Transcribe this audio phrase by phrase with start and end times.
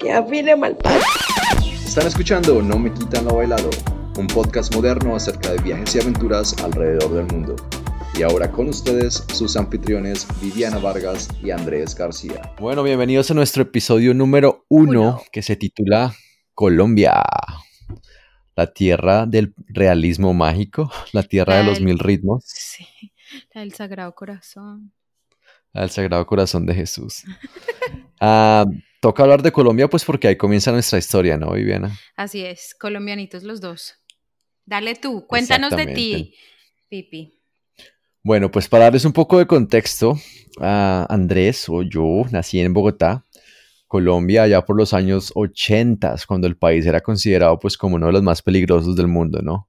[0.00, 0.76] que afine mal
[1.84, 3.70] Están escuchando No me quitan lo bailado,
[4.16, 7.56] un podcast moderno acerca de viajes y aventuras alrededor del mundo.
[8.14, 12.54] Y ahora con ustedes sus anfitriones Viviana Vargas y Andrés García.
[12.58, 16.14] Bueno, bienvenidos a nuestro episodio número uno que se titula
[16.54, 17.22] Colombia.
[18.60, 22.44] La tierra del realismo mágico, la tierra de los mil ritmos.
[22.44, 22.86] Sí,
[23.54, 24.92] la del Sagrado Corazón.
[25.72, 27.24] La del Sagrado Corazón de Jesús.
[28.22, 28.66] Ah,
[29.00, 31.98] toca hablar de Colombia, pues porque ahí comienza nuestra historia, ¿no, Viviana?
[32.16, 33.94] Así es, colombianitos los dos.
[34.66, 36.34] Dale tú, cuéntanos de ti,
[36.90, 37.40] Pipi.
[38.22, 40.18] Bueno, pues para darles un poco de contexto,
[40.60, 43.24] Andrés o yo nací en Bogotá,
[43.90, 48.12] Colombia, allá por los años 80, cuando el país era considerado pues como uno de
[48.12, 49.66] los más peligrosos del mundo, ¿no?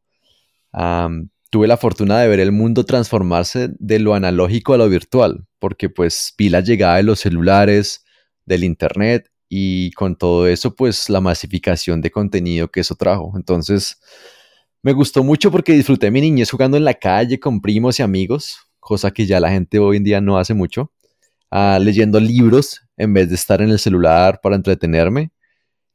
[1.49, 5.89] tuve la fortuna de ver el mundo transformarse de lo analógico a lo virtual, porque
[5.89, 8.05] pues vi la llegada de los celulares,
[8.45, 13.33] del internet y con todo eso pues la masificación de contenido que eso trajo.
[13.35, 13.99] Entonces
[14.83, 18.59] me gustó mucho porque disfruté mi niñez jugando en la calle con primos y amigos,
[18.79, 20.91] cosa que ya la gente hoy en día no hace mucho,
[21.51, 25.31] ah, leyendo libros en vez de estar en el celular para entretenerme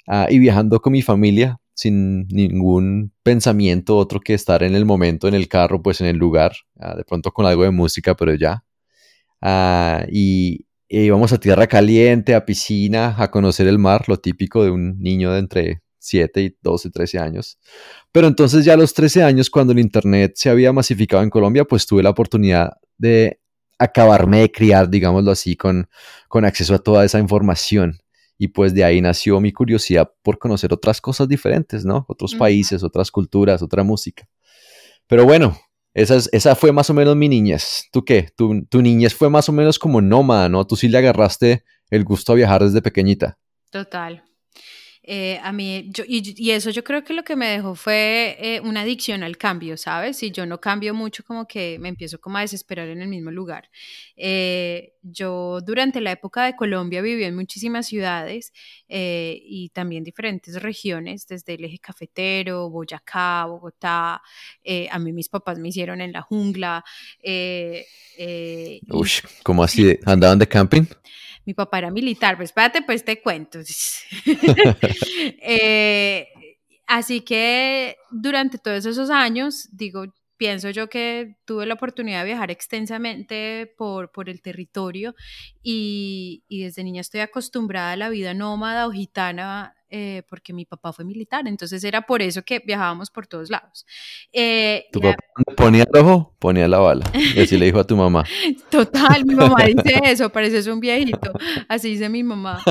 [0.07, 5.29] ah, y viajando con mi familia sin ningún pensamiento otro que estar en el momento,
[5.29, 8.34] en el carro, pues en el lugar, ah, de pronto con algo de música, pero
[8.34, 8.65] ya.
[10.11, 14.99] Y íbamos a tierra caliente, a piscina, a conocer el mar, lo típico de un
[15.01, 17.59] niño de entre 7 y 12, 13 años.
[18.12, 21.65] Pero entonces ya a los 13 años, cuando el Internet se había masificado en Colombia,
[21.65, 23.41] pues tuve la oportunidad de
[23.78, 25.88] acabarme de criar, digámoslo así, con,
[26.28, 27.98] con acceso a toda esa información
[28.38, 32.04] y pues de ahí nació mi curiosidad por conocer otras cosas diferentes, ¿no?
[32.08, 34.28] Otros países, otras culturas, otra música.
[35.06, 35.56] Pero bueno,
[35.94, 37.88] esa, esa fue más o menos mi niñez.
[37.92, 38.28] ¿Tú qué?
[38.36, 40.66] Tu, tu niñez fue más o menos como nómada, ¿no?
[40.66, 43.38] Tú sí le agarraste el gusto a viajar desde pequeñita.
[43.70, 44.22] Total.
[45.09, 48.81] Eh, a mí, y, eso yo creo que lo que me dejó fue eh, una
[48.81, 50.17] adicción al cambio, ¿sabes?
[50.19, 53.31] Si yo no cambio mucho, como que me empiezo como a desesperar en el mismo
[53.31, 53.71] lugar.
[54.16, 58.53] Eh, yo durante la época de Colombia viví en muchísimas ciudades
[58.88, 64.22] y también diferentes regiones, desde el eje cafetero, Boyacá, Bogotá.
[64.91, 66.84] a mí mis papás me hicieron en la jungla.
[67.22, 69.10] Uy,
[69.42, 69.98] ¿cómo así?
[70.04, 70.84] ¿Andaban de camping?
[71.47, 73.60] mi papá era militar, pues espérate, pues te cuento.
[75.48, 76.28] Eh,
[76.86, 80.04] así que durante todos esos años, digo,
[80.36, 85.14] pienso yo que tuve la oportunidad de viajar extensamente por, por el territorio
[85.62, 90.64] y, y, desde niña estoy acostumbrada a la vida nómada o gitana eh, porque mi
[90.64, 93.86] papá fue militar, entonces era por eso que viajábamos por todos lados.
[94.32, 95.16] Eh, ¿Tu papá
[95.56, 96.34] ponía el ojo?
[96.38, 97.04] Ponía la bala.
[97.14, 98.24] Y así le dijo a tu mamá.
[98.70, 101.32] Total, mi mamá dice eso, parece un viejito,
[101.69, 102.62] así dice mi mamá.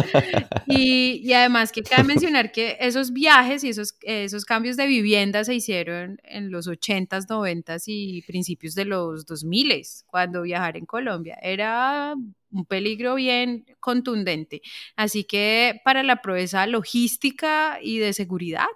[0.68, 5.44] Y, y, además que cabe mencionar que esos viajes y esos, esos cambios de vivienda
[5.44, 11.38] se hicieron en los 80s, 90s y principios de los 2000s, cuando viajar en Colombia
[11.42, 12.16] era
[12.56, 14.62] un peligro bien contundente.
[14.96, 18.68] Así que para la proeza logística y de seguridad,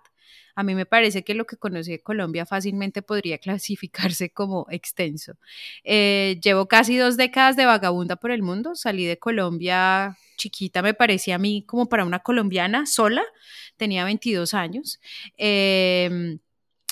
[0.56, 5.38] a mí me parece que lo que conocí de Colombia fácilmente podría clasificarse como extenso.
[5.86, 8.76] Eh, llevo casi dos décadas de vagabunda por el mundo.
[8.76, 13.24] Salí de Colombia chiquita, me parecía a mí como para una colombiana sola.
[13.78, 15.00] Tenía 22 años.
[15.38, 16.40] Em,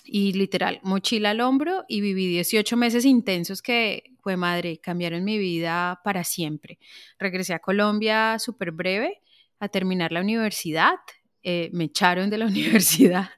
[0.06, 5.38] y literal, mochila al hombro y viví 18 meses intensos que, fue madre, cambiaron mi
[5.38, 6.80] vida para siempre.
[7.18, 9.22] Regresé a Colombia súper breve
[9.58, 10.96] a terminar la universidad,
[11.44, 13.30] eh, me echaron de la universidad,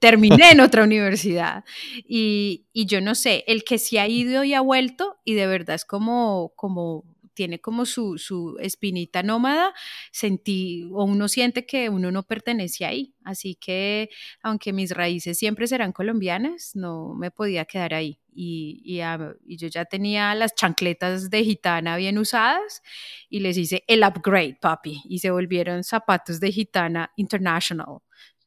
[0.00, 1.62] terminé en otra universidad
[1.94, 5.46] y, y, yo no sé, el que se ha ido y ha vuelto y de
[5.46, 9.72] verdad es como, como tiene como su, su espinita nómada,
[10.10, 13.14] sentí o uno siente que uno no pertenece ahí.
[13.22, 14.10] Así que
[14.42, 18.18] aunque mis raíces siempre serán colombianas, no me podía quedar ahí.
[18.34, 19.00] Y, y,
[19.46, 22.82] y, yo ya tenía las chancletas de gitana bien usadas
[23.28, 27.98] y les hice el upgrade, papi, y se volvieron zapatos de gitana international.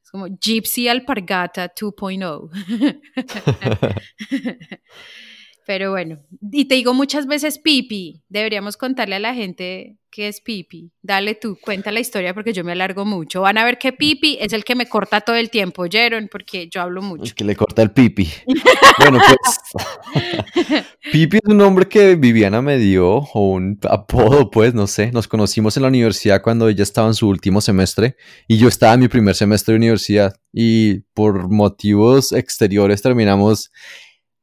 [0.04, 2.50] Es como Gypsy Alpargata 2.0.
[5.68, 6.20] Pero bueno,
[6.50, 8.24] y te digo muchas veces pipi.
[8.30, 10.94] Deberíamos contarle a la gente qué es pipi.
[11.02, 13.42] Dale tú, cuenta la historia porque yo me alargo mucho.
[13.42, 16.30] Van a ver que pipi es el que me corta todo el tiempo, ¿oyeron?
[16.32, 17.26] Porque yo hablo mucho.
[17.26, 18.30] El que le corta el pipi.
[18.98, 24.88] bueno, pues pipi es un nombre que Viviana me dio, o un apodo, pues, no
[24.88, 25.12] sé.
[25.12, 28.16] Nos conocimos en la universidad cuando ella estaba en su último semestre
[28.48, 33.70] y yo estaba en mi primer semestre de universidad y por motivos exteriores terminamos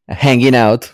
[0.06, 0.85] hanging out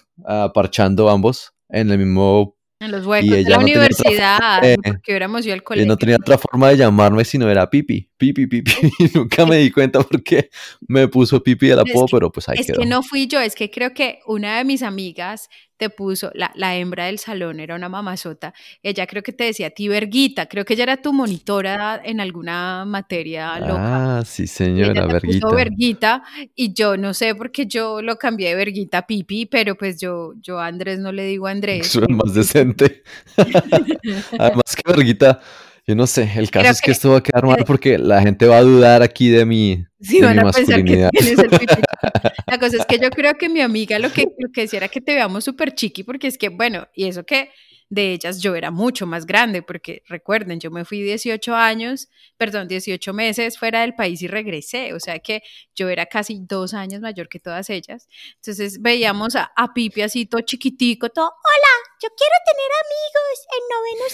[0.55, 2.57] parchando ambos en el mismo...
[2.83, 5.85] En los huecos de la universidad, porque hubiéramos ido al colegio.
[5.85, 8.73] Y no tenía otra forma de llamarme sino era Pipi, Pipi, Pipi.
[9.15, 10.49] Nunca me di cuenta porque
[10.89, 13.55] me puso Pipi de la apodo, pero pues ahí Es que no fui yo, es
[13.55, 15.51] que creo que una de mis amigas
[15.81, 19.69] te puso, la, la, hembra del salón era una mamazota, ella creo que te decía
[19.69, 24.19] a ti Verguita, creo que ella era tu monitora en alguna materia loca.
[24.19, 25.49] Ah, sí señora, Verguita.
[25.51, 26.23] Verguita
[26.55, 29.99] y yo no sé por qué yo lo cambié de Verguita a Pipi, pero pues
[29.99, 31.87] yo, yo a Andrés no le digo Andrés.
[31.87, 33.03] Eso es más decente.
[34.39, 35.41] Además que Verguita
[35.87, 38.47] yo no sé, el caso es que, esto va a quedar mal porque la gente
[38.47, 41.51] va a dudar aquí de mi, sí, van a pensar que tienes el
[42.47, 44.89] La cosa es que yo creo que mi amiga lo que, lo que decía era
[44.89, 47.51] que te veamos súper chiqui, porque es que, bueno, y eso que
[47.91, 52.69] de ellas yo era mucho más grande, porque recuerden, yo me fui 18 años, perdón,
[52.69, 55.43] 18 meses fuera del país y regresé, o sea que
[55.75, 58.09] yo era casi dos años mayor que todas ellas.
[58.37, 64.07] Entonces veíamos a, Pipi así todo chiquitico, todo, hola, yo quiero tener amigos en noveno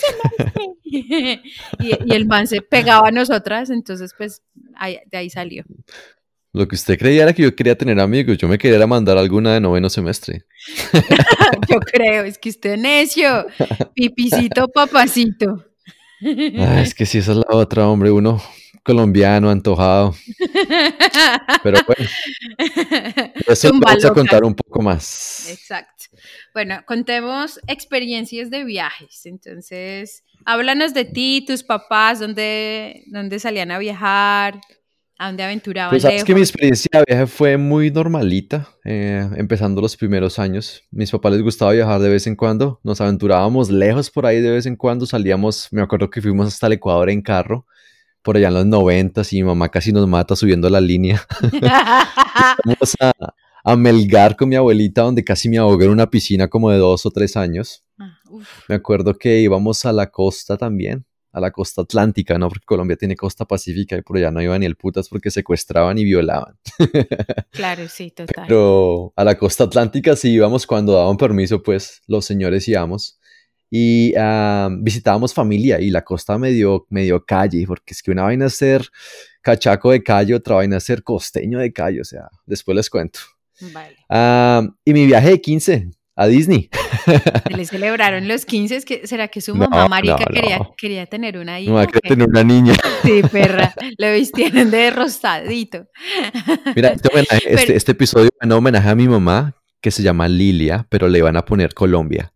[0.55, 2.03] semestre.
[2.09, 4.43] y, el man se pegaba a nosotras, entonces pues
[5.11, 5.65] de ahí salió.
[6.57, 9.53] Lo que usted creía era que yo quería tener amigos, yo me quería mandar alguna
[9.53, 10.47] de noveno semestre.
[11.69, 13.47] yo creo, es que usted es necio,
[13.93, 15.67] pipicito, papacito.
[16.59, 18.43] Ah, es que si esa es la otra, hombre, uno
[18.83, 20.15] colombiano, antojado.
[21.63, 22.11] Pero bueno,
[23.47, 25.51] eso vamos a contar un poco más.
[25.51, 26.05] Exacto.
[26.55, 29.27] Bueno, contemos experiencias de viajes.
[29.27, 34.59] Entonces, háblanos de ti, tus papás, dónde, dónde salían a viajar.
[35.19, 35.91] ¿A dónde aventuraban?
[35.91, 40.83] Pues sabes que mi experiencia de viaje fue muy normalita, eh, empezando los primeros años.
[40.91, 44.51] Mis papás les gustaba viajar de vez en cuando, nos aventurábamos lejos por ahí de
[44.51, 47.67] vez en cuando, salíamos, me acuerdo que fuimos hasta el Ecuador en carro,
[48.21, 51.25] por allá en los noventas, y mi mamá casi nos mata subiendo la línea.
[52.65, 53.13] Vamos a,
[53.65, 57.07] a, Melgar con mi abuelita, donde casi me ahogué en una piscina como de dos
[57.07, 57.83] o tres años.
[57.99, 58.19] Ah,
[58.69, 62.49] me acuerdo que íbamos a la costa también, a la costa atlántica, ¿no?
[62.49, 65.99] Porque Colombia tiene costa pacífica y por allá no iban ni el putas porque secuestraban
[65.99, 66.59] y violaban.
[67.51, 68.45] Claro, sí, total.
[68.49, 73.19] Pero a la costa atlántica sí íbamos cuando daban permiso, pues los señores íbamos.
[73.71, 78.47] Y ah, visitábamos familia y la costa medio, medio calle, porque es que una vaina
[78.47, 78.87] es ser
[79.43, 83.21] cachaco de calle, otra vaina es ser costeño de calle, o sea, después les cuento.
[83.73, 83.97] Vale.
[84.09, 86.71] Ah, y mi viaje de 15, a Disney.
[87.55, 91.71] Le celebraron los 15, que, ¿será que su mamá marica Quería, quería tener una hija?
[91.71, 92.75] No, quería tener una niña.
[93.05, 95.87] Sí, perra, lo vistieron de rosadito.
[96.75, 97.09] Mira, este,
[97.47, 101.19] este, este episodio es un homenaje a mi mamá, que se llama Lilia, pero le
[101.19, 102.33] iban a poner Colombia.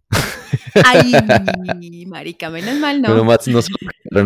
[0.84, 1.12] Ay,
[2.06, 3.08] marica, menos mal no.
[3.08, 3.72] Pero más no se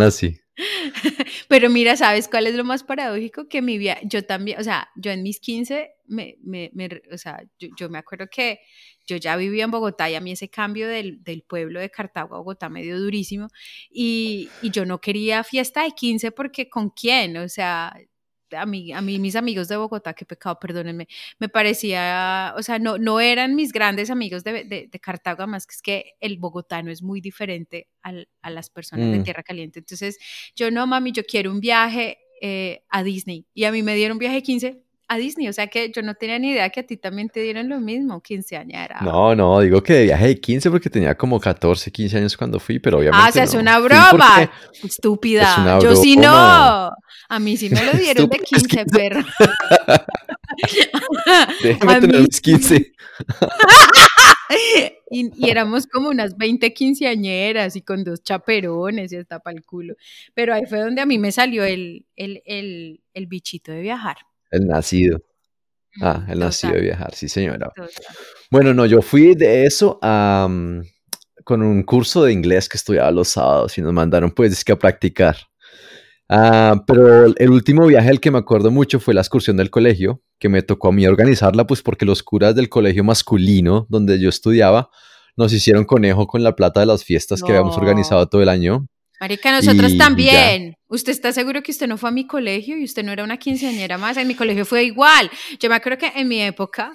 [0.05, 0.41] así.
[1.49, 3.49] Pero mira, ¿sabes cuál es lo más paradójico?
[3.49, 6.71] Que mi vida, yo también, o sea, yo en mis 15, me, me,
[7.12, 8.61] o sea, yo, me acuerdo que
[9.06, 12.35] yo ya vivía en Bogotá y a mí ese cambio del, del pueblo de Cartago
[12.35, 13.49] a Bogotá me dio durísimo
[13.91, 17.95] y, y, yo no quería fiesta de 15 porque con quién, o sea,
[18.56, 21.09] a mí, a mí mis amigos de Bogotá, qué pecado, perdónenme,
[21.39, 25.75] me parecía, o sea, no, no eran mis grandes amigos de, de, Cartago, más que
[25.75, 29.23] es que el bogotano es muy diferente al, a las personas de mm.
[29.25, 29.81] Tierra Caliente.
[29.81, 30.19] Entonces,
[30.57, 33.47] yo no, mami, yo quiero un viaje eh, a Disney.
[33.55, 36.02] Y a mí me dieron un viaje de 15 a Disney, o sea que yo
[36.02, 38.88] no tenía ni idea que a ti también te dieron lo mismo, 15 años.
[39.02, 42.58] No, no, digo que de viaje de 15 porque tenía como 14, 15 años cuando
[42.58, 44.50] fui, pero obviamente Ah, o sea, es una broma,
[44.82, 45.78] estúpida.
[45.80, 46.90] yo sí no,
[47.28, 49.23] a mí sí me lo dieron de 15, perro.
[51.62, 52.92] Déjame tener mis 15.
[55.11, 59.96] y, éramos como unas 20 quinceañeras y con dos chaperones y hasta para el culo.
[60.32, 64.16] Pero ahí fue donde a mí me salió el, el, el, el bichito de viajar.
[64.51, 65.21] El nacido.
[66.01, 67.73] Ah, el nacido de viajar, sí, señora.
[68.51, 70.49] Bueno, no, yo fui de eso a,
[71.45, 74.73] con un curso de inglés que estudiaba los sábados y nos mandaron pues es que
[74.73, 75.37] a practicar.
[76.29, 80.23] Ah, pero el último viaje al que me acuerdo mucho fue la excursión del colegio,
[80.39, 84.31] que me tocó a mí organizarla, pues porque los curas del colegio masculino donde yo
[84.31, 84.91] estudiaba
[85.37, 88.87] nos hicieron conejo con la plata de las fiestas que habíamos organizado todo el año.
[89.25, 90.76] Marica, nosotros también.
[90.87, 93.38] ¿Usted está seguro que usted no fue a mi colegio y usted no era una
[93.38, 94.19] quinceañera más?
[94.19, 95.31] En mi colegio fue igual.
[95.59, 96.93] Yo me acuerdo que en mi época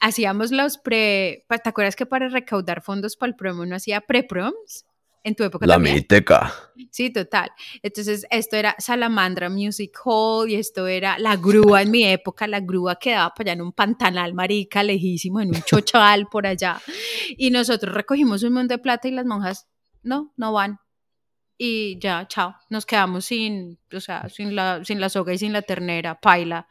[0.00, 4.00] hacíamos los pre, pa- ¿te acuerdas que para recaudar fondos para el promo uno hacía
[4.00, 4.86] pre-proms?
[5.24, 5.96] En tu época La también.
[5.96, 6.54] miteca.
[6.92, 7.50] Sí, total.
[7.82, 12.46] Entonces, esto era Salamandra Music Hall y esto era la grúa en mi época.
[12.46, 16.80] La grúa quedaba para allá en un pantanal marica, lejísimo, en un chochal por allá.
[17.36, 19.66] Y nosotros recogimos un montón de plata y las monjas,
[20.04, 20.78] no, no van.
[21.58, 22.54] Y ya, chao.
[22.70, 26.66] Nos quedamos sin, o sea, sin la, sin la soga y sin la ternera, paila.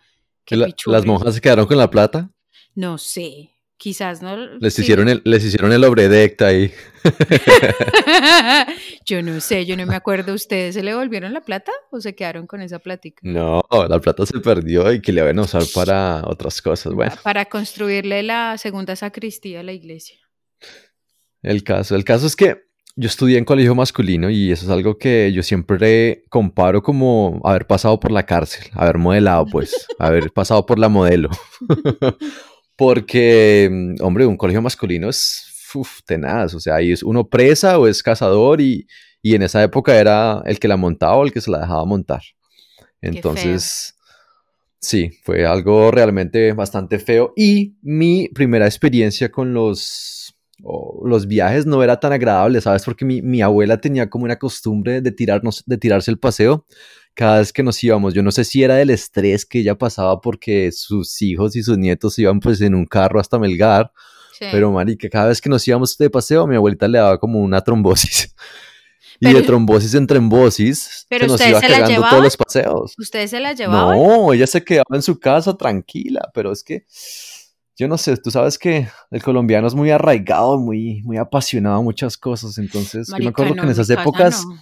[0.46, 1.01] Qué La- pichurrios.
[1.01, 2.30] las monjas se quedaron con la plata.
[2.75, 4.36] No sé, quizás no.
[4.60, 4.84] Les sí.
[4.84, 6.72] hicieron el, les hicieron el obredecta ahí.
[9.06, 10.34] yo no sé, yo no me acuerdo.
[10.34, 13.20] ¿Ustedes se le volvieron la plata o se quedaron con esa plática?
[13.24, 16.94] No, la plata se perdió y que le van a usar para otras cosas.
[16.94, 20.18] Bueno, Para construirle la segunda sacristía a la iglesia.
[21.42, 22.65] el caso, el caso es que
[22.96, 27.68] yo estudié en colegio masculino y eso es algo que yo siempre comparo como haber
[27.68, 31.30] pasado por la cárcel, haber modelado, pues, haber pasado por la modelo.
[32.78, 37.78] Porque, mm, hombre, un colegio masculino es uf, tenaz, o sea, ahí es uno presa
[37.80, 38.88] o es cazador y,
[39.22, 41.84] y en esa época era el que la montaba o el que se la dejaba
[41.86, 42.22] montar.
[43.02, 43.96] Entonces,
[44.80, 47.34] sí, fue algo realmente bastante feo.
[47.36, 52.84] Y mi primera experiencia con los, o los viajes no era tan agradable, ¿sabes?
[52.84, 56.66] Porque mi, mi abuela tenía como una costumbre de, tirarnos, de tirarse el paseo
[57.14, 58.14] cada vez que nos íbamos.
[58.14, 61.78] Yo no sé si era del estrés que ella pasaba porque sus hijos y sus
[61.78, 63.92] nietos iban pues en un carro hasta Melgar.
[64.38, 64.46] Sí.
[64.52, 67.62] Pero, marica, cada vez que nos íbamos de paseo, mi abuelita le daba como una
[67.62, 68.34] trombosis.
[69.18, 72.36] Y Pero- de trombosis en trombosis, Pero se nos iba se la cagando todos los
[72.36, 72.96] paseos.
[73.00, 73.98] ¿Ustedes se la llevaban?
[73.98, 76.86] No, ella se quedaba en su casa tranquila, pero es que
[77.77, 81.82] yo no sé, tú sabes que el colombiano es muy arraigado, muy, muy apasionado a
[81.82, 84.58] muchas cosas, entonces yo me acuerdo no, que en esas épocas no.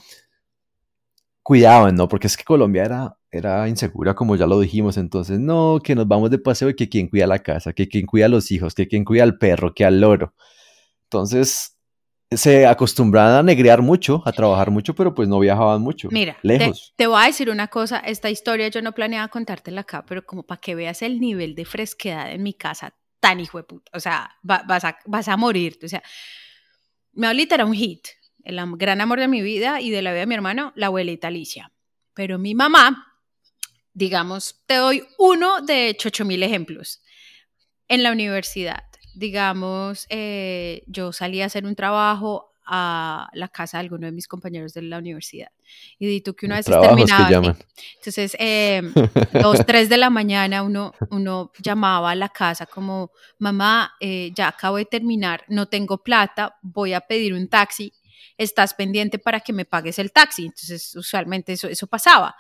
[1.44, 2.08] cuidaban, ¿no?
[2.08, 6.08] Porque es que Colombia era, era insegura, como ya lo dijimos, entonces no, que nos
[6.08, 8.74] vamos de paseo y que quien cuida la casa, que quien cuida a los hijos,
[8.74, 10.34] que quien cuida al perro, que al loro.
[11.04, 11.78] Entonces
[12.32, 16.48] se acostumbraban a negrear mucho, a trabajar mucho, pero pues no viajaban mucho, Mira, te,
[16.48, 16.94] lejos.
[16.96, 20.42] te voy a decir una cosa, esta historia yo no planeaba contártela acá, pero como
[20.42, 24.02] para que veas el nivel de fresquedad en mi casa, tan hijo de puta, o
[24.02, 26.04] sea, va- vas, a, vas a morirte, o sea,
[27.14, 28.06] mi abuelita era un hit,
[28.44, 31.30] el gran amor de mi vida y de la vida de mi hermano, la abuelita
[31.30, 31.72] Alicia,
[32.14, 33.08] pero mi mamá,
[33.94, 37.02] digamos, te doy uno de ocho mil ejemplos,
[37.88, 38.84] en la universidad,
[39.16, 44.28] digamos, eh, yo salí a hacer un trabajo a la casa de alguno de mis
[44.28, 45.50] compañeros de la universidad.
[46.00, 47.58] Y di tú que una vez terminaba.
[47.96, 48.82] Entonces, eh,
[49.42, 54.48] dos, tres de la mañana uno, uno llamaba a la casa como, mamá, eh, ya
[54.48, 57.94] acabo de terminar, no tengo plata, voy a pedir un taxi,
[58.38, 60.46] estás pendiente para que me pagues el taxi.
[60.46, 62.36] Entonces, usualmente eso, eso pasaba.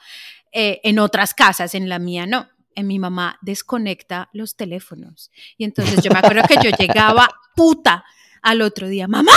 [0.51, 2.47] Eh, en otras casas, en la mía no.
[2.75, 5.31] En mi mamá desconecta los teléfonos.
[5.57, 8.03] Y entonces yo me acuerdo que yo llegaba puta
[8.43, 9.31] al otro día, mamá,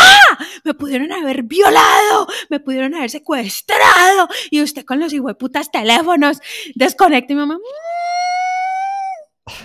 [0.64, 6.38] me pudieron haber violado, me pudieron haber secuestrado y usted con los putas teléfonos
[6.74, 7.54] desconecta y mi mamá.
[7.56, 7.60] "Mm,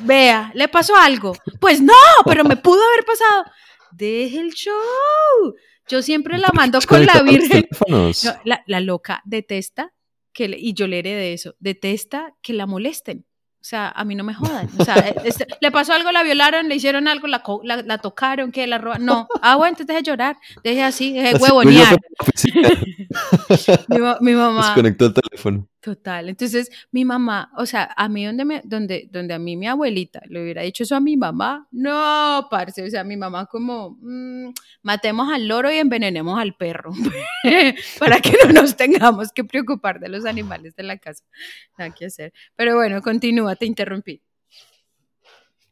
[0.05, 1.35] Vea, le pasó algo.
[1.59, 1.93] Pues no,
[2.25, 3.45] pero me pudo haber pasado.
[3.91, 4.73] Deje el show.
[5.87, 7.67] Yo siempre la mando con la Virgen.
[8.25, 9.93] No, la, la loca detesta
[10.33, 13.25] que, le- y yo le heredé eso, detesta que la molesten.
[13.61, 14.67] O sea, a mí no me jodan.
[14.75, 18.51] O sea, este, le pasó algo, la violaron, le hicieron algo, la, la, la tocaron,
[18.51, 19.05] que la robaron.
[19.05, 19.27] No.
[19.39, 21.95] Ah, bueno, entonces deje llorar, deje así, deje huevonear.
[24.21, 24.65] mi mamá.
[24.65, 25.67] Desconectó el teléfono.
[25.81, 26.29] Total.
[26.29, 30.21] Entonces, mi mamá, o sea, a mí donde, me, donde, donde a mí mi abuelita
[30.27, 34.51] le hubiera dicho eso a mi mamá, no, parce, o sea, mi mamá como, mm,
[34.83, 36.91] matemos al loro y envenenemos al perro,
[37.99, 41.23] para que no nos tengamos que preocupar de los animales de la casa.
[41.79, 42.31] Nada que hacer.
[42.55, 44.21] Pero bueno, continúa, te interrumpí.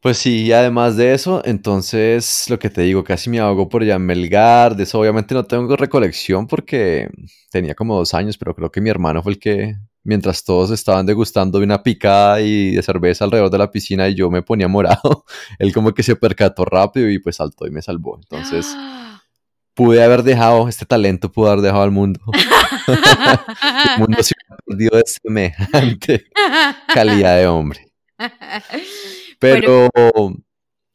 [0.01, 3.83] Pues sí, y además de eso, entonces lo que te digo, casi me ahogo por
[3.83, 4.75] en Melgar.
[4.77, 7.09] De eso obviamente no tengo recolección porque
[7.51, 11.05] tenía como dos años, pero creo que mi hermano fue el que, mientras todos estaban
[11.05, 14.67] degustando de una picada y de cerveza alrededor de la piscina y yo me ponía
[14.67, 15.25] morado,
[15.59, 18.17] él como que se percató rápido y pues saltó y me salvó.
[18.17, 19.21] Entonces Ah.
[19.73, 22.19] pude haber dejado, este talento pudo haber dejado al mundo.
[23.95, 24.33] El mundo se
[24.65, 26.25] perdido de semejante
[26.93, 27.91] calidad de hombre.
[29.39, 29.89] Pero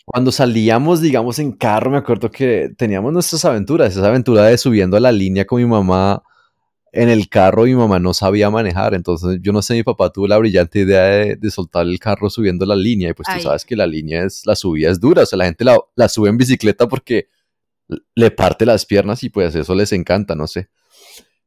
[0.04, 4.96] cuando salíamos, digamos, en carro, me acuerdo que teníamos nuestras aventuras, esa aventura de subiendo
[4.96, 6.22] a la línea con mi mamá
[6.94, 10.26] en el carro, mi mamá no sabía manejar, entonces yo no sé, mi papá tuvo
[10.28, 13.38] la brillante idea de, de soltar el carro subiendo la línea, y pues Ay.
[13.38, 15.78] tú sabes que la línea es, la subida es dura, o sea, la gente la,
[15.96, 17.28] la sube en bicicleta porque
[18.14, 20.68] le parte las piernas y pues eso les encanta, no sé.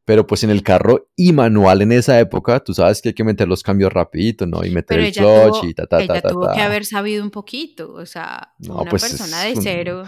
[0.05, 3.25] Pero pues en el carro y manual en esa época, tú sabes que hay que
[3.25, 4.63] meter los cambios rapidito, ¿no?
[4.63, 7.23] Y meter el clutch tuvo, y ta, ta, ella ta, ta, tuvo que haber sabido
[7.23, 10.03] un poquito, o sea, No, una pues, persona de un- cero.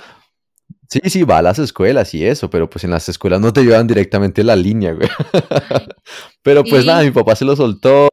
[0.92, 3.64] Sí, sí, va a las escuelas y eso, pero pues en las escuelas no te
[3.64, 5.08] llevan directamente la línea, güey.
[6.42, 8.10] Pero pues nada, mi papá se lo soltó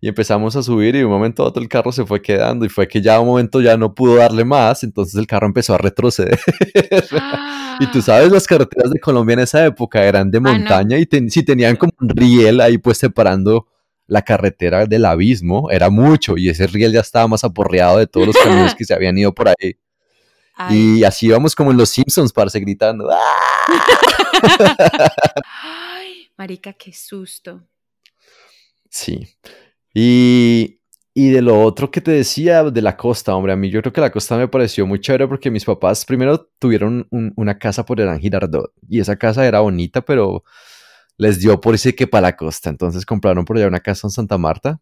[0.00, 2.64] y empezamos a subir y de un momento a otro el carro se fue quedando
[2.64, 5.74] y fue que ya un momento ya no pudo darle más, entonces el carro empezó
[5.74, 6.38] a retroceder.
[7.80, 10.52] Y tú sabes, las carreteras de Colombia en esa época eran de Ah, no.
[10.52, 13.66] montaña y ten- si tenían como un riel ahí pues separando
[14.06, 18.26] la carretera del abismo, era mucho y ese riel ya estaba más aporreado de todos
[18.26, 19.74] los camiones que se habían ido por ahí.
[20.54, 23.08] Ay, Y así íbamos como en los Simpsons, parce, gritando.
[23.10, 23.18] ¡Ah!
[25.52, 27.62] ay, marica, qué susto.
[28.90, 29.28] Sí.
[29.94, 30.80] Y,
[31.14, 33.92] y de lo otro que te decía de la costa, hombre, a mí yo creo
[33.92, 37.84] que la costa me pareció muy chévere porque mis papás primero tuvieron un- una casa
[37.84, 40.44] por Eran Girardot y esa casa era bonita, pero
[41.18, 42.70] les dio por ese que para la costa.
[42.70, 44.80] Entonces compraron por allá una casa en Santa Marta.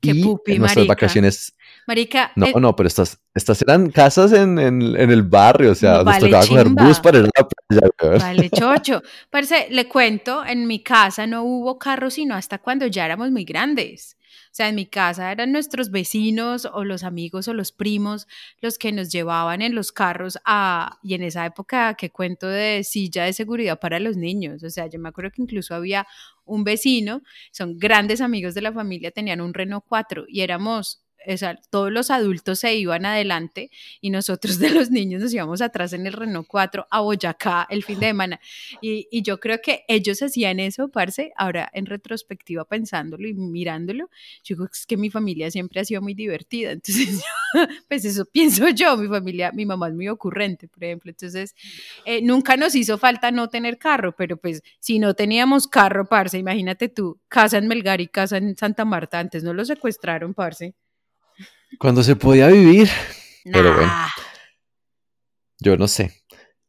[0.00, 0.94] Qué y pupi, en nuestras marica.
[0.94, 1.55] vacaciones,
[1.86, 5.74] Marica, no, eh, no, pero estas, estas eran casas en, en, en el barrio, o
[5.74, 8.18] sea, nos Vale tocaba coger bus para ir a la playa.
[8.18, 9.02] Vale, chocho.
[9.30, 13.44] Parce, le cuento, en mi casa no hubo carro sino hasta cuando ya éramos muy
[13.44, 14.16] grandes.
[14.46, 18.26] O sea, en mi casa eran nuestros vecinos o los amigos o los primos
[18.60, 22.82] los que nos llevaban en los carros a, y en esa época que cuento de
[22.82, 24.62] silla de seguridad para los niños.
[24.62, 26.06] O sea, yo me acuerdo que incluso había
[26.44, 31.02] un vecino, son grandes amigos de la familia, tenían un Renault 4 y éramos,
[31.36, 35.92] sea, todos los adultos se iban adelante y nosotros de los niños nos íbamos atrás
[35.92, 38.40] en el Renault 4 a Boyacá el fin de semana.
[38.80, 44.10] Y, y yo creo que ellos hacían eso, parce, ahora en retrospectiva pensándolo y mirándolo,
[44.42, 47.22] yo digo es que mi familia siempre ha sido muy divertida, entonces
[47.88, 51.54] pues eso pienso yo, mi familia, mi mamá es muy ocurrente, por ejemplo, entonces
[52.04, 56.38] eh, nunca nos hizo falta no tener carro, pero pues si no teníamos carro, parce,
[56.38, 60.74] imagínate tú, casa en Melgar y casa en Santa Marta, antes no lo secuestraron, parce.
[61.78, 62.88] Cuando se podía vivir,
[63.44, 63.92] Pero bueno.
[65.60, 66.12] Yo no sé.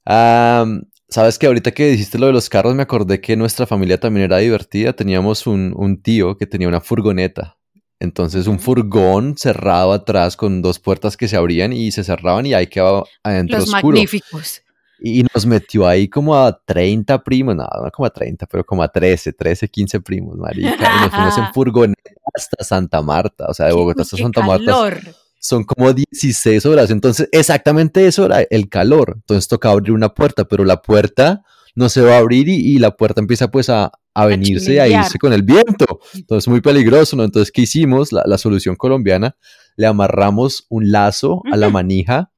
[0.06, 3.98] Am, Sabes que ahorita que dijiste lo de los carros, me acordé que nuestra familia
[3.98, 4.92] también era divertida.
[4.92, 7.58] Teníamos un, un tío que tenía una furgoneta.
[8.00, 12.54] Entonces, un furgón cerrado atrás con dos puertas que se abrían y se cerraban y
[12.54, 13.96] ahí quedaba adentro Los oscuro.
[13.96, 14.62] magníficos.
[15.00, 18.84] Y nos metió ahí como a 30 primos, no, no como a 30, pero como
[18.84, 20.76] a 13, 13, 15 primos, marica.
[20.76, 24.66] Y nos fuimos en furgoneta hasta Santa Marta, o sea, de Bogotá hasta Santa Marta
[24.66, 25.00] calor.
[25.40, 26.92] son como 16 horas.
[26.92, 29.14] Entonces, exactamente eso era el calor.
[29.16, 31.44] Entonces toca abrir una puerta, pero la puerta
[31.76, 34.80] no se va a abrir y, y la puerta empieza pues a, a venirse y
[34.80, 36.00] a irse con el viento.
[36.16, 37.24] Entonces, muy peligroso, ¿no?
[37.24, 38.12] Entonces, ¿qué hicimos?
[38.12, 39.36] La, la solución colombiana,
[39.76, 42.32] le amarramos un lazo a la manija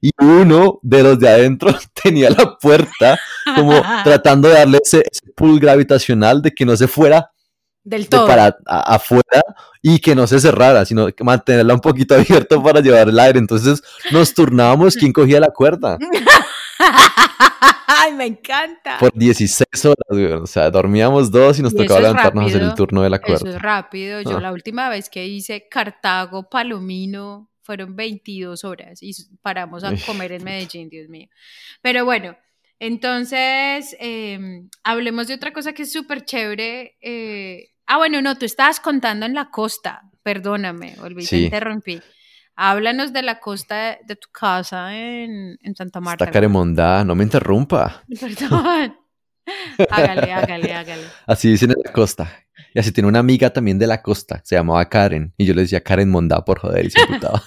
[0.00, 3.18] y uno de los de adentro tenía la puerta
[3.56, 3.72] como
[4.04, 7.30] tratando de darle ese, ese pull gravitacional de que no se fuera
[7.84, 8.26] Del de todo.
[8.26, 9.42] para a- afuera
[9.82, 12.14] y que no se cerrara, sino que mantenerla un poquito
[12.48, 13.38] abierta para llevar el aire.
[13.38, 15.98] Entonces nos turnábamos quién cogía la cuerda
[17.86, 18.98] Ay, me encanta.
[18.98, 20.24] por 16 horas, güey.
[20.32, 22.86] O sea, dormíamos dos y nos Y tocaba eso levantarnos a hacer el rápido.
[22.86, 23.50] turno de la Eso cuerda.
[23.50, 24.20] es rápido.
[24.22, 24.40] Yo Ah.
[24.40, 30.44] la última vez que hice Cartago, Palomino, fueron 22 horas y paramos a comer en
[30.44, 31.28] Medellín, Dios mío.
[31.80, 32.36] Pero bueno,
[32.78, 36.96] entonces em, hablemos de otra cosa que es súper chévere.
[37.00, 40.02] eh, ah, bueno, no, tú estabas contando en la costa.
[40.22, 41.36] Perdóname, olvidé, Sí.
[41.36, 42.00] te interrumpí.
[42.56, 46.24] Háblanos de la costa de, tu casa en, en Santa Marta.
[46.24, 48.04] Está caremondada, no me interrumpa.
[48.20, 48.96] Perdón.
[49.90, 51.02] hágale, hágale, hágale.
[51.26, 52.30] Así dicen en la costa.
[52.72, 55.32] Y así tiene una amiga también de la costa, se llamaba Karen.
[55.36, 57.42] Y yo le decía Karen Mondá por joder y se emputaba.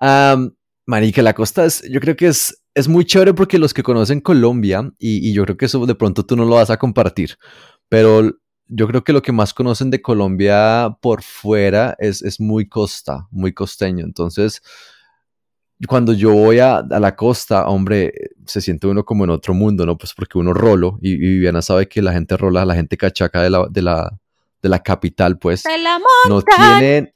[0.00, 0.54] Am,
[0.86, 4.20] marica, la costa es, yo creo que es, es muy chévere porque los que conocen
[4.20, 7.38] Colombia, y, y yo creo que eso de pronto tú no lo vas a compartir,
[7.88, 12.68] pero yo creo que lo que más conocen de Colombia por fuera es, es muy
[12.68, 14.04] costa, muy costeño.
[14.04, 14.60] Entonces,
[15.88, 18.12] cuando yo voy a, a la costa, hombre,
[18.44, 19.96] se siente uno como en otro mundo, ¿no?
[19.96, 23.40] Pues porque uno rolo, y, y Viviana sabe que la gente rola, la gente cachaca
[23.40, 24.18] de la, de la,
[24.60, 27.10] de la capital, pues, ¡Te la no tienen...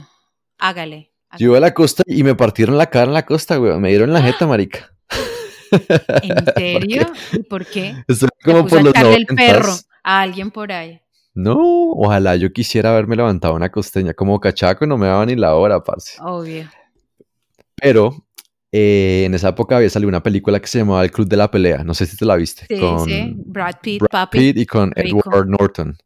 [0.57, 1.13] Hágale.
[1.39, 3.79] Yo iba a la costa y me partieron la cara en la costa, güey.
[3.79, 4.97] Me dieron la jeta, marica.
[5.71, 7.07] ¿En serio?
[7.33, 7.95] ¿Y por qué?
[8.09, 9.37] Estoy como por los el 90s.
[9.37, 11.01] perro a alguien por ahí.
[11.35, 11.59] No,
[11.93, 15.83] ojalá yo quisiera haberme levantado una costeña como cachaco, no me daba ni la hora,
[15.83, 16.19] parce.
[16.21, 16.69] Obvio.
[17.77, 18.27] Pero
[18.73, 21.51] eh, en esa época había salido una película que se llamaba El Club de la
[21.51, 21.83] Pelea.
[21.85, 22.67] No sé si te la viste.
[22.69, 23.35] Sí, con sí.
[23.37, 24.39] Brad Pitt, Brad papi.
[24.39, 25.21] Pitt y con rico.
[25.25, 25.97] Edward Norton.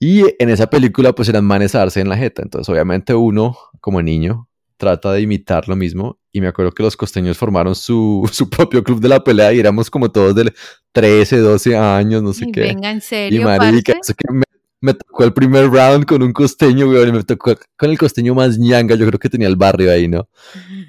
[0.00, 2.42] Y en esa película pues eran manes a darse en la jeta.
[2.42, 6.96] Entonces obviamente uno, como niño, trata de imitar lo mismo y me acuerdo que los
[6.96, 10.52] costeños formaron su, su propio club de la pelea y éramos como todos de
[10.92, 12.60] 13, 12 años, no sé Y qué.
[12.60, 14.42] venga, en serio, Y marica, eso que me,
[14.80, 18.34] me tocó el primer round con un costeño, weón, y me tocó con el costeño
[18.34, 20.28] más ñanga, yo creo que tenía el barrio ahí, ¿no?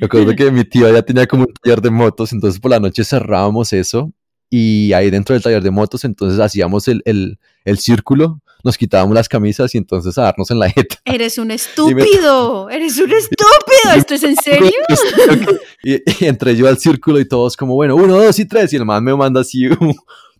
[0.02, 2.80] Me acuerdo que mi tío ya tenía como un taller de motos, entonces por la
[2.80, 4.12] noche cerrábamos eso
[4.50, 9.14] y ahí dentro del taller de motos, entonces hacíamos el, el, el círculo, nos quitábamos
[9.14, 10.98] las camisas y entonces a darnos en la jeta.
[11.06, 14.72] Eres un estúpido, eres un estúpido, ¿esto es en serio?
[15.84, 18.76] Y, y entré yo al círculo y todos como, bueno, uno, dos y tres, y
[18.78, 19.68] el man me manda así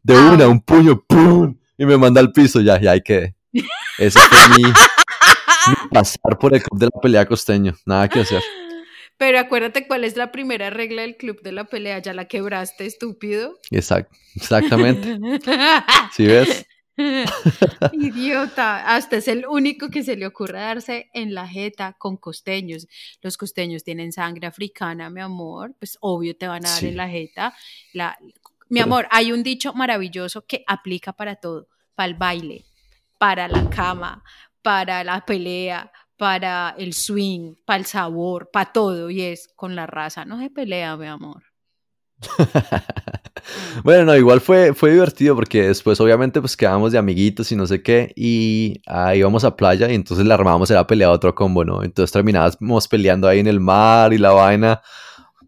[0.04, 0.32] de Ah.
[0.34, 1.56] una, un puño, ¡pum!
[1.78, 3.36] y me manda al piso, ya, ya ahí quedé.
[4.00, 8.42] Ese fue mi, mi pasar por el club de la pelea costeño, nada que hacer.
[9.18, 12.88] Pero acuérdate cuál es la primera regla del club de la pelea, ya la quebraste,
[12.88, 13.60] estúpido.
[13.70, 15.20] Exact, exactamente,
[16.16, 16.66] ¿sí ves?
[17.94, 22.88] Idiota, hasta es el único que se le ocurre darse en la jeta con costeños.
[23.22, 26.88] Los costeños tienen sangre africana, mi amor, pues obvio te van a dar Sí.
[26.88, 27.54] en la jeta.
[27.94, 28.18] La,
[28.70, 32.66] mi Pero- amor, hay un dicho maravilloso que aplica para todo, para el baile,
[33.18, 34.24] para la cama,
[34.62, 39.86] para la pelea, para el swing, para el sabor, para todo, y es con la
[39.86, 41.44] raza, no se pelea, mi amor.
[43.84, 47.68] Bueno, no, igual fue, fue divertido porque después obviamente pues quedábamos de amiguitos y no
[47.68, 51.64] sé qué y ah, íbamos a playa y entonces le armábamos era pelea otro combo,
[51.64, 51.84] ¿no?
[51.84, 54.82] Entonces terminábamos peleando ahí en el mar y la vaina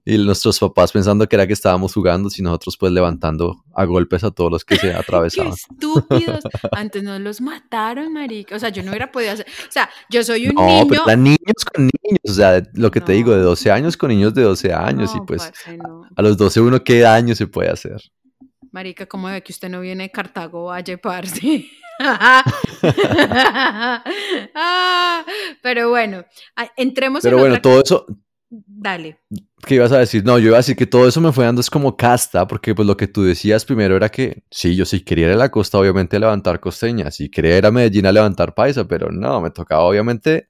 [0.10, 4.24] y nuestros papás pensando que era que estábamos jugando y nosotros pues levantando a golpes
[4.24, 5.52] a todos los que se Qué atravesaban.
[5.54, 6.44] estúpidos.
[6.72, 8.56] Antes nos los mataron, marica.
[8.56, 9.46] O sea, yo no hubiera podido hacer.
[9.68, 10.88] O sea, yo soy un No, niño.
[10.88, 13.44] pero eran niños con niños, o sea, lo que te digo, de No.
[13.48, 16.04] 12 años con niños de 12 años y No, pues parce, no.
[16.16, 18.02] a los 12 uno qué daño se puede hacer.
[18.72, 21.66] Marica, ¿cómo ve que usted no viene de Cartago Valle, parce?
[24.56, 25.26] Ah,
[25.62, 26.24] pero bueno,
[26.76, 28.06] entremos Pero en bueno, otra- todo eso,
[28.50, 29.20] Dale.
[29.66, 30.24] ¿Qué ibas a decir?
[30.24, 32.74] No, yo iba a decir que todo eso me fue dando es como casta, porque
[32.74, 35.52] pues lo que tú decías primero era que sí, yo sí quería ir a la
[35.52, 39.42] costa, obviamente a levantar costeñas, y quería ir a Medellín a levantar paisa, pero no,
[39.42, 40.50] me tocaba obviamente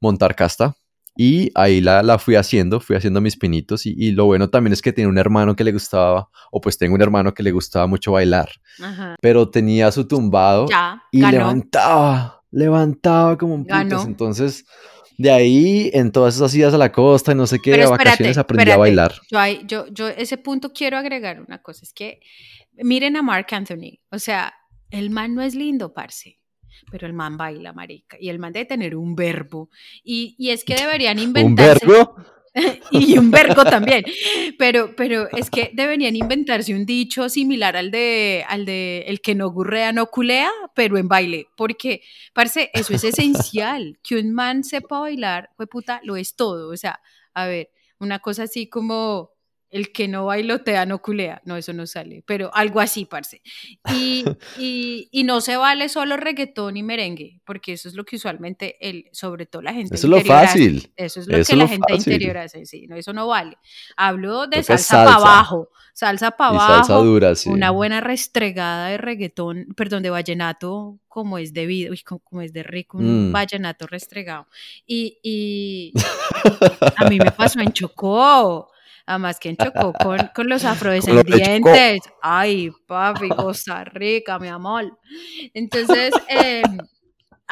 [0.00, 0.74] montar casta.
[1.14, 4.72] Y ahí la, la fui haciendo, fui haciendo mis pinitos, y, y lo bueno también
[4.72, 7.50] es que tenía un hermano que le gustaba, o pues tengo un hermano que le
[7.50, 8.48] gustaba mucho bailar,
[8.82, 9.16] Ajá.
[9.20, 11.36] pero tenía su tumbado Ya, y ganó.
[11.36, 14.06] levantaba, levantaba como un putas.
[14.06, 14.64] Entonces,
[15.18, 17.90] de ahí, en todas esas idas a la costa y no sé qué, Pero a
[17.90, 19.14] vacaciones espérate, aprendí a bailar.
[19.30, 22.20] Yo, ahí- yo, yo ese punto quiero agregar una cosa, es que
[22.76, 24.52] miren a Mark Anthony, o sea,
[24.90, 26.38] el man no es lindo, parce,
[26.90, 29.70] pero el man baila, marica, y el man debe tener un verbo,
[30.02, 31.86] y, y es que deberían ¿Un inventarse...
[31.86, 32.16] verbo?
[32.90, 34.04] y un vergo también.
[34.58, 39.34] Pero, pero es que deberían inventarse un dicho similar al de, al de el que
[39.34, 41.46] no gurrea no culea, pero en baile.
[41.56, 43.98] Porque, parce, eso es esencial.
[44.02, 46.70] Que un man sepa bailar, fue puta, lo es todo.
[46.70, 47.00] O sea,
[47.34, 49.31] a ver, una cosa así como
[49.72, 51.42] el que no bailotea no culea.
[51.44, 53.42] No, eso no sale, pero algo así, parce.
[53.92, 54.24] Y,
[54.58, 58.76] y, y no se vale solo reggaetón y merengue, porque eso es lo que usualmente,
[58.86, 60.26] el, sobre todo la gente Eso es lo hace.
[60.28, 60.92] fácil.
[60.94, 62.12] Eso es lo Eso que la gente fácil.
[62.12, 63.56] interior hace, sí, no, eso no vale.
[63.96, 65.26] Hablo de Toca salsa, para salsa.
[65.28, 67.48] abajo, salsa para Y abajo, salsa dura, sí.
[67.48, 72.62] una buena restregada de reggaetón, perdón, de vallenato, como es debido, como, como es de
[72.62, 73.32] rico, un Mm.
[73.32, 74.46] vallenato restregado.
[74.86, 75.92] Y, y
[76.96, 78.68] a mí me pasó en Chocó,
[79.06, 82.00] además que en Chocó con, con los afrodescendientes.
[82.20, 84.98] Ay, papi, Costa Rica, mi amor.
[85.54, 86.62] Entonces, eh,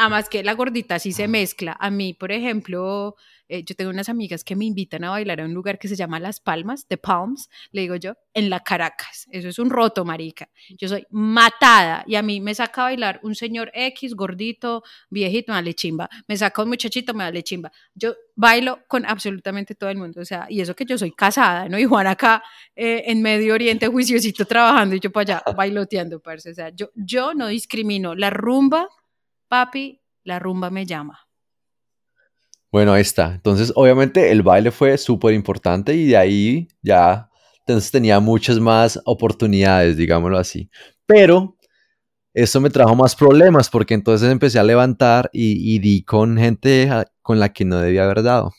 [0.01, 1.77] además que la gordita sí se mezcla.
[1.79, 3.17] A mí, por ejemplo,
[3.49, 5.97] eh, yo tengo unas amigas que me invitan a bailar a un lugar que se
[5.97, 9.27] llama Las Palmas, The Palms, le digo yo, en la Caracas.
[9.31, 10.49] Eso es un roto, marica.
[10.79, 15.53] Yo soy matada y a mí me saca a bailar un señor X, gordito, viejito,
[15.53, 16.09] me da chimba.
[16.29, 17.71] Me saca un muchachito, me da chimba.
[17.95, 21.69] Yo bailo con absolutamente todo el mundo, o sea, y eso que yo soy casada,
[21.69, 21.79] ¿no?
[21.79, 22.43] Y Juan acá
[22.75, 26.51] eh, en Medio Oriente juiciosito trabajando y yo para allá bailoteando, parce.
[26.51, 28.15] O sea, yo, yo no discrimino.
[28.15, 28.89] La rumba,
[29.51, 29.85] papi,
[30.25, 31.19] la rumba me llama.
[32.73, 33.35] Bueno, ahí está.
[33.35, 37.29] Entonces, obviamente, el baile fue súper importante y de ahí ya
[37.61, 40.71] entonces tenía muchas más oportunidades, digámoslo así.
[41.07, 41.57] Pero
[42.35, 46.91] eso me trajo más problemas porque entonces empecé a levantar y, y di con gente
[46.91, 48.53] a- con la que no debía haber dado.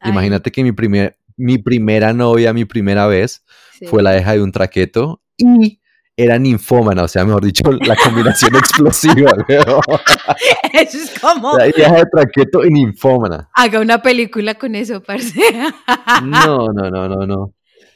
[0.00, 3.44] Ay, Imagínate que mi, primer, mi primera novia, mi primera vez,
[3.78, 3.86] sí.
[3.86, 5.80] fue la hija de un traqueto y
[6.18, 9.32] era ninfómana, o sea, mejor dicho, la combinación explosiva.
[9.48, 9.80] weón.
[10.72, 13.48] Eso es como La hija de traqueto y ninfómana.
[13.54, 15.32] haga una película con eso, parce.
[16.24, 17.54] No, no, no, no, no.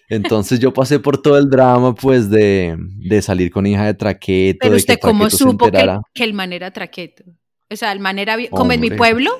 [0.08, 4.58] Entonces yo pasé por todo el drama, pues, de, de salir con hija de traqueto,
[4.60, 7.24] Pero de usted que cómo traqueto supo que, que el man era traqueto.
[7.70, 9.32] O sea, el man era, como en mi pueblo,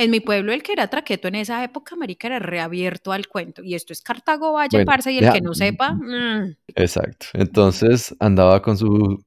[0.00, 3.62] En mi pueblo, el que era traqueto en esa época, marica, era reabierto al cuento.
[3.62, 7.26] Y esto es Cartago Valle, Bueno, parce, y el ya, que no sepa, mm, Exacto.
[7.34, 9.22] Entonces andaba con su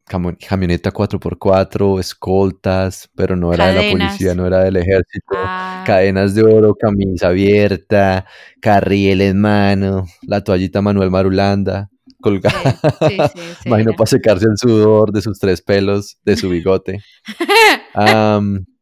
[0.49, 5.27] camioneta 4x4, escoltas, pero no era de la policía, no era del ejército.
[5.35, 8.25] Ah, Cadenas de oro, camisa abierta,
[8.59, 12.79] carriel en mano, la toallita Manuel Marulanda, colgada.
[13.07, 17.03] sí, sí, sí, Imagino para secarse el sudor de sus tres pelos, de su bigote.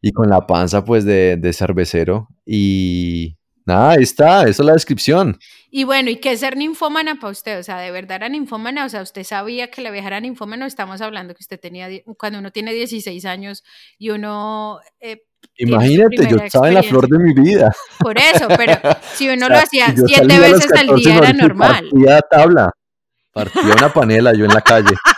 [0.00, 2.28] y con la panza, pues, de, de cervecero.
[2.46, 5.38] Y nada, ahí está, esa es la descripción.
[5.70, 7.58] Y bueno, ¿y qué es ser ninfómana para usted?
[7.58, 8.86] O sea, ¿de verdad era ninfómana?
[8.86, 10.66] O sea, ¿usted sabía que la vieja era ninfómana?
[10.66, 13.64] Estamos hablando que usted tenía, cuando uno tiene 16 años
[13.98, 15.22] y uno eh,
[15.56, 17.74] Imagínate, yo estaba en la flor de mi vida.
[17.98, 18.74] Por eso, pero
[19.14, 21.88] si uno O lo sea, hacía si yo siete veces al 14, día era normal.
[21.90, 22.70] Partía tabla,
[23.32, 24.90] partía una panela yo en la calle.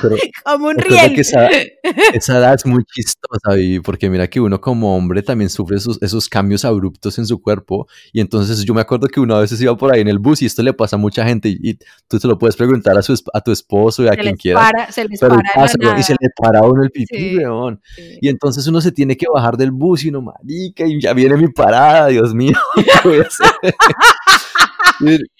[0.00, 1.14] Pero Como un riel.
[1.14, 1.48] que esa,
[2.14, 6.28] esa edad es muy chistosa, porque mira que uno como hombre también sufre esos, esos
[6.28, 7.86] cambios abruptos en su cuerpo.
[8.12, 10.46] Y entonces yo me acuerdo que una vez iba por ahí en el bus y
[10.46, 13.14] esto le pasa a mucha gente y, y tú te lo puedes preguntar a, su,
[13.32, 14.60] a tu esposo y a Se quien quiera.
[14.60, 17.16] para, se les Pero para la pasa, y se le para a uno el pipí,
[17.16, 17.36] Sí.
[17.38, 17.80] weón.
[17.96, 18.18] Sí.
[18.20, 21.36] Y entonces uno se tiene que bajar del bus y uno, marica, y ya viene
[21.36, 23.46] mi parada, Dios mío, ¿qué voy a hacer?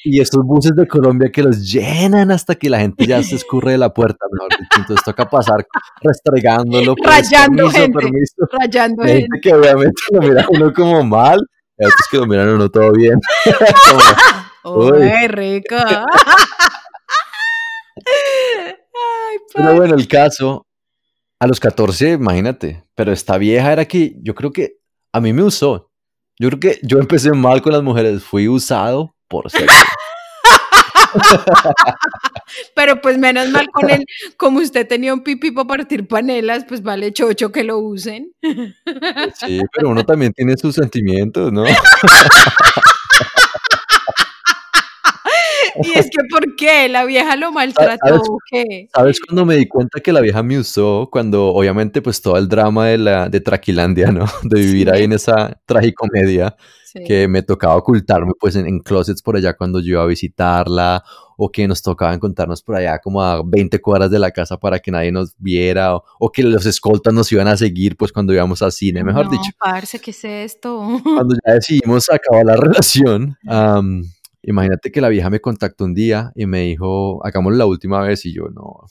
[0.04, 3.72] Y, esos buses de Colombia que los llenan hasta que la gente ya se escurre
[3.72, 4.80] de la puerta, mejor dicho.
[4.80, 5.66] Entonces toca pasar
[6.00, 6.94] restregándolo.
[6.96, 7.98] pues, Rayando permiso, gente.
[7.98, 8.34] permiso.
[8.58, 9.20] Rayando gente.
[9.20, 11.40] gente que obviamente lo mira uno como mal,
[11.78, 13.20] y otros que lo miran uno todo bien.
[14.62, 14.92] Como, Uy.
[14.92, 15.74] ¡Uy, rico!
[15.74, 16.04] Ay,
[19.54, 20.66] Pero bueno, el caso,
[21.40, 24.74] a los 14, imagínate, pero esta vieja era que yo creo que
[25.12, 25.90] a mí me usó.
[26.38, 29.74] Yo creo que yo empecé mal con las mujeres, fui usado por sexo.
[32.74, 34.04] Pero pues menos mal con él,
[34.36, 38.32] como usted tenía un pipí para partir panelas, pues vale chocho que lo usen.
[38.42, 41.64] Sí, pero uno también tiene sus sentimientos, ¿no?
[45.82, 46.88] Y es que, ¿por qué?
[46.88, 48.28] ¿La vieja lo maltrató ¿Sabes?
[48.50, 48.88] qué?
[48.94, 51.08] ¿Sabes cuando me di cuenta que la vieja me usó?
[51.10, 54.26] Cuando obviamente pues todo el drama de la de Traquilandia, ¿no?
[54.42, 54.94] De vivir Sí.
[54.94, 56.54] ahí en esa tragicomedia
[56.92, 57.04] Sí.
[57.04, 61.02] que me tocaba ocultarme pues en, en closets por allá cuando yo iba a visitarla
[61.38, 64.78] o que nos tocaba encontrarnos por allá como a 20 cuadras de la casa para
[64.78, 68.34] que nadie nos viera o, o que los escoltas nos iban a seguir pues cuando
[68.34, 69.50] íbamos al cine, mejor no, dicho.
[69.58, 71.00] parce, ¿qué es esto?
[71.02, 73.38] Cuando ya decidimos acabar la relación,
[74.42, 78.26] imagínate que la vieja me contactó un día y me dijo, hagámoslo la última vez
[78.26, 78.84] y yo no,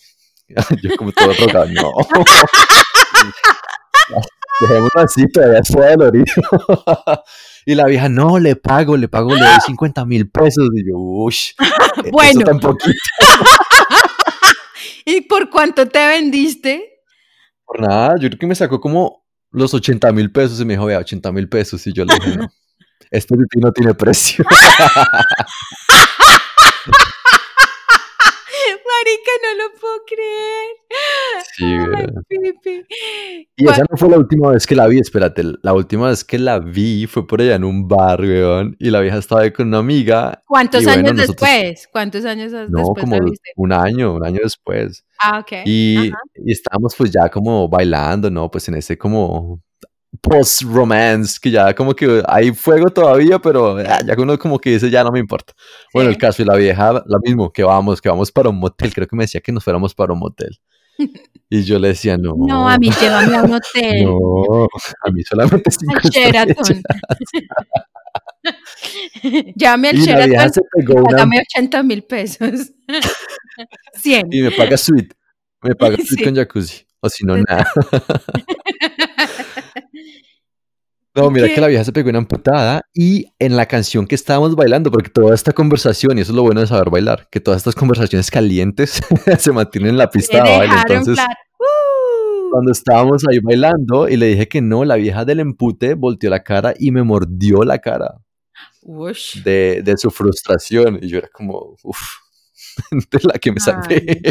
[0.82, 1.92] yo como todo drogado, no.
[4.62, 6.26] Dejémoslo así, todavía estoy dolorido.
[7.66, 10.70] y la vieja, no, le pago, le pago, le doy 50 mil pesos.
[10.74, 11.36] Y yo, uff,
[12.12, 12.46] Bueno.
[12.46, 12.78] eso.
[15.06, 17.00] ¿Y por cuánto te vendiste?
[17.66, 20.86] Por nada, yo creo que me sacó como los 80 mil pesos y me dijo,
[20.86, 21.86] vea, 80 mil pesos.
[21.88, 22.48] Y yo le dije, no,
[23.10, 24.46] este pipí no tiene precio.
[29.02, 30.68] Marica, no lo puedo creer.
[31.56, 32.88] Sí, Ay.
[33.56, 36.38] Y esa no fue la última vez que la vi, espérate, la última vez que
[36.38, 39.68] la vi fue por allá en un bar, weón, y la vieja estaba ahí con
[39.70, 40.42] una amiga.
[40.46, 41.90] ¿Cuántos bueno, años nosotros- después?
[41.92, 43.52] ¿Cuántos años No, después como viste?
[43.56, 45.06] un año, un año después.
[45.20, 45.52] Ah, ok.
[45.66, 48.50] Y, y estábamos pues ya como bailando, ¿no?
[48.52, 49.62] Pues en ese como
[50.22, 54.90] post-romance, que ya como que hay fuego todavía, pero ah, ya uno como que dice,
[54.90, 55.54] ya no me importa.
[55.94, 58.94] Bueno, el caso y la vieja, lo mismo, que vamos, que vamos para un motel,
[58.94, 60.58] creo que me decía que nos fuéramos para un motel.
[61.54, 62.34] Y yo le decía, no.
[62.38, 64.06] No, a mí llévame a un hotel.
[64.06, 64.68] No,
[65.06, 66.82] a mí solamente cinco Al Sheraton.
[69.56, 72.72] Llame al Sheraton y pegó una págame 80 mil pesos.
[74.02, 74.28] 100.
[74.32, 75.14] y me paga suite.
[75.62, 76.24] Me paga suite Sí.
[76.24, 76.86] con jacuzzi.
[77.02, 77.70] O si no, nada.
[81.14, 81.56] No, ¿Y mira qué?
[81.56, 85.10] que la vieja se pegó una amputada y en la canción que estábamos bailando, porque
[85.10, 88.32] toda esta conversación, y eso es lo bueno de saber bailar, que todas estas conversaciones
[88.32, 89.02] calientes
[89.38, 90.74] se mantienen en la pista de baile.
[90.88, 91.20] Entonces.
[91.60, 92.22] ¡Uh!
[92.52, 96.44] cuando estábamos ahí bailando y le dije que no, la vieja del empute volteó la
[96.44, 98.16] cara y me mordió la cara
[99.44, 101.00] de, de su frustración.
[101.02, 102.18] Y yo era como, uff,
[102.92, 104.22] de la que me salvé.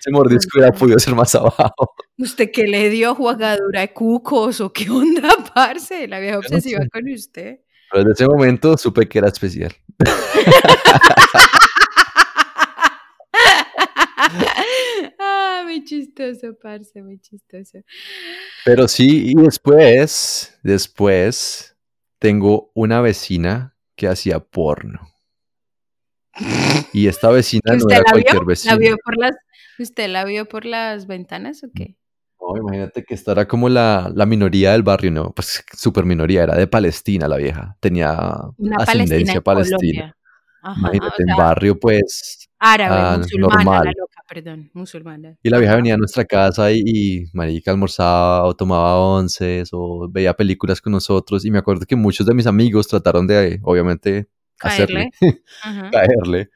[0.00, 1.94] Ese mordisco hubiera podido ser más abajo.
[2.16, 3.14] ¿Usted qué le dio?
[3.14, 6.08] ¿Jugadura de cucos o qué onda, parce?
[6.08, 6.88] La vieja no obsesiva sé.
[6.88, 7.58] con usted.
[7.92, 9.74] Pero desde ese momento supe que era especial.
[15.18, 17.80] ah, muy chistoso, parce, muy chistoso.
[18.64, 21.76] Pero sí, y después, después,
[22.18, 25.00] tengo una vecina que hacía porno.
[26.94, 28.46] Y esta vecina ¿Que no era la cualquier vio?
[28.46, 28.72] vecina.
[28.74, 29.36] ¿La vio por las,
[29.80, 31.96] ¿Usted la vio por las ventanas o qué?
[32.40, 35.32] No, imagínate que esta era como la, la minoría del barrio, ¿no?
[35.32, 37.76] Pues súper minoría, era de Palestina la vieja.
[37.80, 38.12] Tenía
[38.56, 40.16] Una ascendencia Palestina palestina.
[40.62, 45.38] Ajá, Imagínate, o en barrio, pues, árabe, ah, musulmana, la loca, perdón, musulmana.
[45.42, 50.06] Y la vieja venía a nuestra casa y, y marica almorzaba o tomaba onces o
[50.10, 51.46] veía películas con nosotros.
[51.46, 54.28] Y me acuerdo que muchos de mis amigos trataron de, obviamente,
[54.60, 55.42] hacerle, Caerle.
[55.62, 55.90] Ajá.
[55.90, 56.50] caerle.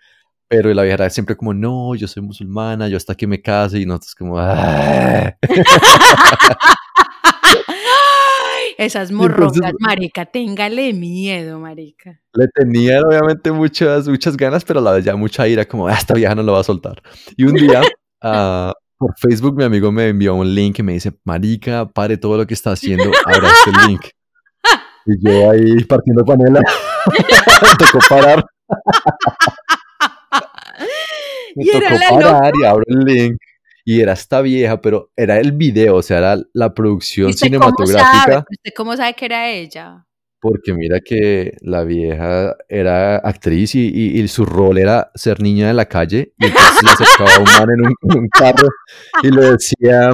[0.49, 3.79] Pero la vieja era siempre como, no, yo soy musulmana, yo hasta que me case.
[3.81, 5.35] Y nosotros como, "Ah".
[8.77, 12.21] Esas entonces- morroncas, marica, téngale miedo, marica.
[12.33, 15.93] Le tenían obviamente muchas, muchas ganas, pero a la vez ya mucha ira, como, "Ah,
[15.95, 17.01] esta vieja no lo va a soltar.
[17.37, 17.81] Y un día,
[18.23, 22.37] ah, por Facebook, mi amigo me envió un link y me dice, marica, pare todo
[22.37, 24.01] lo que está haciendo, abra este link.
[25.07, 26.61] Y yo ahí partiendo panela,
[27.07, 28.45] me tocó parar,
[31.57, 33.37] me Y era tocó la parar y abro el link.
[33.87, 37.49] Y era esta vieja, pero era el video, o sea, era la producción ¿Y usted
[37.49, 38.33] cómo cinematográfica.
[38.33, 38.45] sabe?
[38.51, 40.07] ¿Usted cómo sabe que era ella?
[40.41, 45.69] Porque mira que la vieja era actriz y, y- y su rol era ser niña
[45.69, 46.33] de la calle.
[46.39, 48.69] Y entonces le acercaba un man en un, en un carro
[49.23, 50.11] y le decía,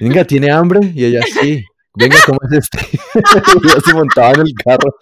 [0.00, 0.80] venga, ¿tiene hambre?
[0.94, 1.62] Y ella, sí.
[1.98, 2.78] Venga, ¿cómo es este?
[3.64, 4.94] y se montaba en el carro.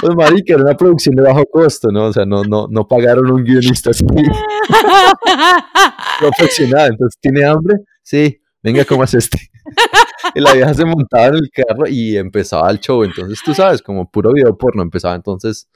[0.00, 2.06] Pues marica, era una producción de bajo costo, ¿no?
[2.06, 4.04] O sea, no, no, no pagaron un guionista así
[6.20, 6.92] profesional.
[6.92, 7.78] Entonces, ¿tiene hambre?
[8.02, 8.40] Sí.
[8.62, 9.38] Venga, ¿cómo es este?
[10.34, 13.02] Y la vieja se montaba en el carro y empezaba el show.
[13.02, 15.68] Entonces, tú sabes, como puro video porno, empezaba entonces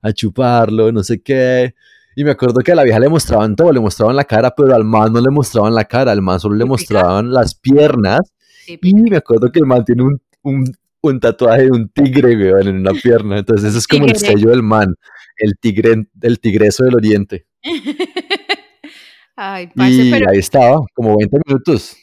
[0.00, 1.74] a chuparlo, no sé qué.
[2.16, 4.74] Y me acuerdo que a la vieja le mostraban todo, le mostraban la cara, pero
[4.74, 8.20] al man no le mostraban la cara, al man solo le mostraban las piernas.
[8.66, 10.64] Y me acuerdo que el man tiene un, un,
[11.02, 13.38] un tatuaje de un tigre, weón, en una pierna.
[13.38, 14.94] Entonces, ese es como el sello del man,
[15.36, 17.46] el tigre, el tigreso del oriente.
[19.36, 21.96] Ay, parce, Y pero, ahí estaba, como 20 minutos.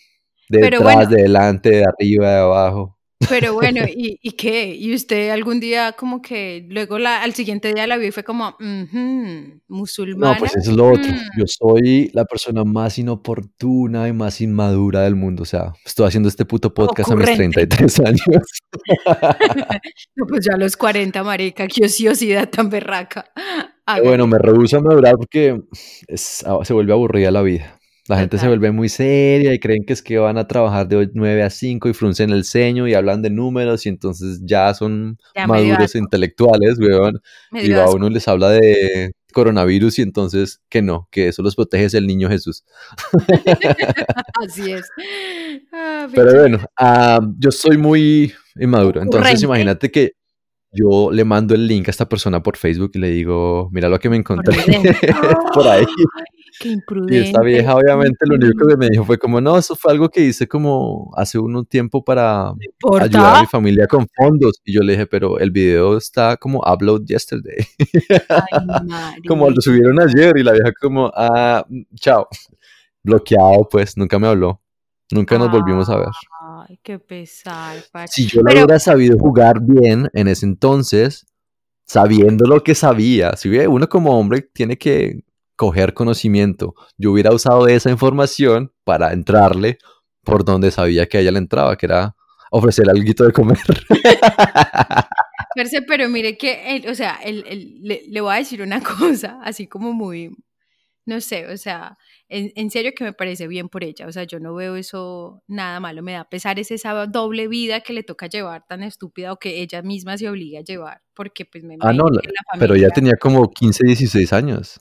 [0.50, 1.10] De Pero detrás, bueno.
[1.12, 2.99] de delante, de arriba, de abajo.
[3.28, 4.74] Pero bueno, ¿y, y qué?
[4.76, 8.24] ¿Y usted algún día como que luego la, al siguiente día la vio y fue
[8.24, 10.34] como, "Ujú, musulmana?
[10.34, 11.12] No, pues eso es lo otro.
[11.12, 11.40] Mm.
[11.40, 15.44] Yo soy la persona más inoportuna y más inmadura del mundo.
[15.44, 17.68] O sea, estoy haciendo este puto podcast a mis Ocurrente.
[17.68, 18.44] 33 años.
[20.16, 23.26] No, pues ya a los 40, marica, qué ociosidad tan berraca.
[24.04, 25.60] Bueno, me rehuso a madurar porque
[26.08, 27.79] es- se vuelve aburrida la vida.
[28.10, 31.12] La gente se vuelve muy seria y creen que es que van a trabajar de
[31.14, 35.20] 9 a 5 y fruncen el ceño y hablan de números y entonces ya son
[35.36, 37.22] Ya maduros e intelectuales, weón.
[37.52, 41.86] Y va uno les habla de coronavirus y entonces que no, que eso los protege
[41.86, 42.64] es el niño Jesús.
[44.44, 44.90] Así es.
[45.72, 49.04] Ah, Pero bueno, ah, yo soy muy inmaduro.
[49.04, 50.14] Entonces imagínate que
[50.72, 54.00] yo le mando el link a esta persona por Facebook y le digo, mira lo
[54.00, 54.58] que me encontré
[55.54, 55.86] por ahí.
[56.60, 57.22] Qué Y imprudente.
[57.22, 60.22] esta vieja obviamente lo único que me dijo fue como, no, eso fue algo que
[60.22, 62.50] hice como hace un tiempo para
[63.00, 64.60] ayudar a mi familia con fondos.
[64.66, 67.66] Y yo le dije, pero el video está como upload yesterday.
[68.30, 72.28] Ay, como lo subieron ayer y la vieja como, ah, chao.
[73.04, 74.62] Bloqueado, pues, nunca me habló.
[75.12, 76.08] Nunca nos volvimos a ver.
[76.68, 77.78] Ay, qué pesar.
[78.08, 81.26] Si yo Pero- hubiera sabido jugar bien en ese entonces,
[81.86, 85.24] sabiendo lo que sabía, si hubiera- uno como hombre tiene que
[85.60, 89.78] coger conocimiento, yo hubiera usado esa información para entrarle
[90.24, 92.16] por donde sabía que a ella le entraba, que era
[92.50, 93.60] ofrecer algo de comer.
[95.88, 98.82] Pero mire que, el- o sea, el- el- le, le voy a decir una
[99.22, 100.32] cosa, así como muy,
[101.06, 101.98] no sé, o sea,
[102.30, 105.44] en, en serio que me parece bien por ella, o sea, yo no veo eso
[105.48, 109.34] nada malo, me da pesar es esa doble vida que le toca llevar tan estúpida
[109.34, 112.22] o que ella misma se obliga a llevar, porque pues me Ah, no, la-
[112.58, 114.80] pero ella tenía como 15, 16 años.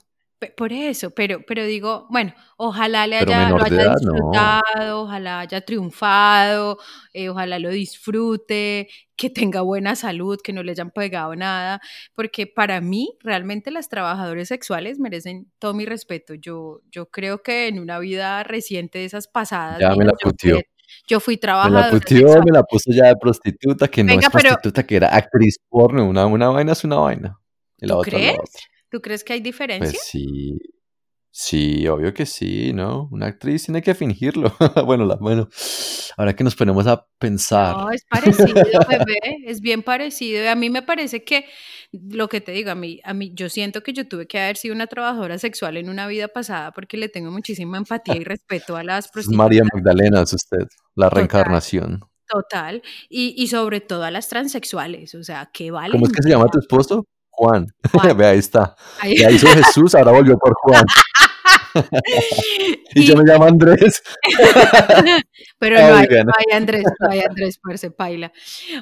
[0.55, 3.95] Por eso, pero, pero digo, bueno, ojalá le Pero haya, lo menor de haya edad,
[4.01, 4.11] no.
[4.13, 6.77] disfrutado, ojalá haya triunfado,
[7.13, 11.81] eh, ojalá lo disfrute, que tenga buena salud, que no le hayan pegado nada,
[12.15, 16.35] porque para mí realmente las trabajadoras sexuales merecen todo mi respeto.
[16.35, 20.29] Yo, yo creo que en una vida reciente de esas pasadas, Ya me la yo,
[20.39, 20.63] fui,
[21.07, 22.43] yo fui Me la trabajadora sexual.
[22.45, 25.57] me la puso ya de prostituta, que no Venga, es pero- prostituta, que era actriz
[25.67, 26.05] porno.
[26.07, 27.37] Una, una vaina es una vaina.
[27.77, 28.39] Y la ¿Tú otra es la crees?
[28.39, 28.61] otra.
[28.89, 29.91] ¿Tú crees que hay diferencia?
[29.91, 30.57] Pues sí,
[31.29, 33.07] sí, obvio que sí, ¿no?
[33.11, 34.51] Una actriz tiene que fingirlo.
[34.85, 35.47] bueno, la, bueno,
[36.17, 38.53] ahora que nos ponemos a pensar, No, es parecido,
[38.89, 40.43] bebé, es bien parecido.
[40.43, 41.45] Y a mí me parece que
[41.91, 44.57] lo que te digo, a mí, a mí, yo siento que yo tuve que haber
[44.57, 48.75] sido una trabajadora sexual en una vida pasada porque le tengo muchísima empatía y respeto
[48.75, 49.37] a las prostitutas.
[49.37, 51.11] María Magdalena, es usted, la Total.
[51.11, 51.99] reencarnación.
[52.27, 52.81] Total.
[53.07, 55.91] Y, y sobre todo a las transexuales, o sea, que vale.
[55.91, 57.05] ¿Cómo es que se llama tu esposo?
[57.39, 57.67] Juan.
[57.91, 58.17] Juan.
[58.17, 58.75] Ve, ahí está.
[58.99, 60.83] Ahí- Ya hizo Jesús, ahora volvió por Juan.
[62.95, 64.01] y, yo me llamo Andrés.
[65.59, 68.33] pero no hay, no hay, Andrés, no hay Andrés, se paila.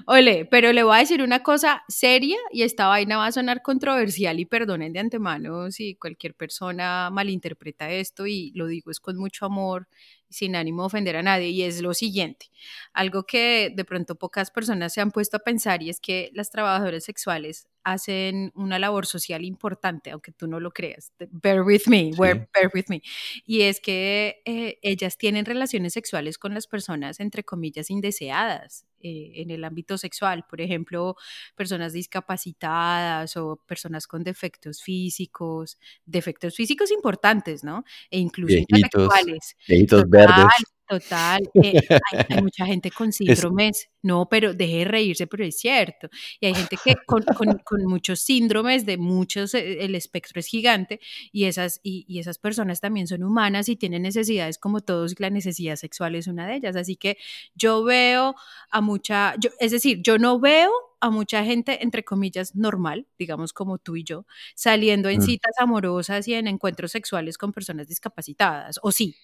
[0.08, 3.62] Ole, pero le voy a decir una cosa seria y esta vaina va a sonar
[3.62, 9.18] controversial y perdonen de antemano si cualquier persona malinterpreta esto y lo digo es con
[9.18, 9.88] mucho amor
[10.30, 12.48] sin ánimo de ofender a nadie, y es lo siguiente,
[12.94, 16.52] algo que de pronto pocas personas se han puesto a pensar y es que las
[16.52, 21.14] trabajadoras sexuales hacen una labor social importante, aunque tú no lo creas.
[21.32, 23.02] Bear with me, bear with me.
[23.46, 28.86] Y es que eh, ellas tienen relaciones sexuales con las personas, entre comillas, indeseadas.
[29.00, 31.16] Eh, en el ámbito sexual, por ejemplo,
[31.56, 37.86] personas discapacitadas o personas con defectos físicos, defectos físicos importantes, ¿no?
[38.10, 39.56] E incluso intelectuales.
[39.68, 40.48] Viejitos verdes.
[40.88, 41.82] Total, eh,
[42.30, 46.10] hay, mucha gente con síndromes, no, pero deje de reírse, pero es cierto.
[46.40, 47.24] Y hay gente que con,
[47.64, 52.38] con, muchos síndromes, de muchos, eh, el espectro es gigante, y esas, y, y, esas
[52.38, 56.48] personas también son humanas y tienen necesidades como todos, y la necesidad sexual es una
[56.48, 56.76] de ellas.
[56.78, 57.18] Así que
[57.54, 58.36] yo veo
[58.72, 63.54] a mucha, yo, es decir, yo no veo a mucha gente, entre comillas, normal, digamos
[63.54, 64.26] como tú y yo,
[64.56, 65.24] saliendo en mm.
[65.24, 69.16] citas amorosas y en encuentros sexuales con personas discapacitadas, o sí,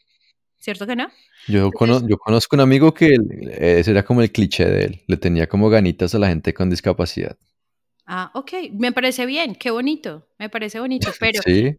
[0.63, 1.09] ¿cierto que no?
[1.47, 1.69] Yo,
[2.07, 3.17] yo conozco un amigo que
[3.51, 6.69] ese era como el cliché de él, le tenía como ganitas a la gente con
[6.69, 7.37] discapacidad.
[8.05, 11.75] Ah, ok, me parece bien, qué bonito, me parece bonito, pero, sí.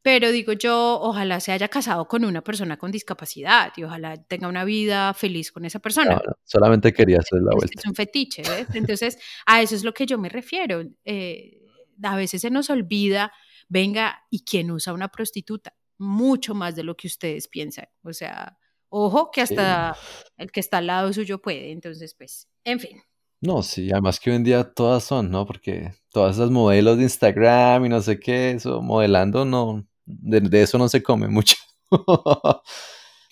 [0.00, 4.46] pero digo yo, ojalá se haya casado con una persona con discapacidad y ojalá tenga
[4.46, 6.14] una vida feliz con esa persona.
[6.14, 7.80] No, solamente quería hacer la vuelta.
[7.80, 8.68] Es un fetiche, ¿ves?
[8.74, 10.84] Entonces, a eso es lo que yo me refiero.
[11.04, 11.58] Eh,
[12.02, 13.32] a veces se nos olvida,
[13.68, 15.74] venga, ¿y quién usa una prostituta?
[16.00, 17.86] Mucho más de lo que ustedes piensan.
[18.02, 19.96] O sea, ojo que hasta
[20.36, 21.70] el que está al lado suyo puede.
[21.70, 23.02] Entonces, pues, en fin.
[23.42, 25.46] No, sí, además que hoy en día todas son, ¿no?
[25.46, 30.76] Porque todas esas modelos de Instagram y no sé qué, eso, modelando, no, de, eso
[30.78, 31.56] no se come mucho.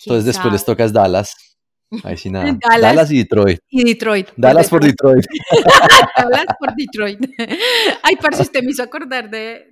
[0.05, 1.35] Entonces después les tocas Dallas.
[2.03, 2.57] Ahí sí nada.
[2.81, 3.59] Dallas, y Detroit.
[3.69, 4.29] Y Detroit.
[4.37, 5.25] Dallas por Detroit.
[6.17, 7.19] Dallas por Detroit.
[8.03, 9.67] Ay, parce, usted me hizo acordar de,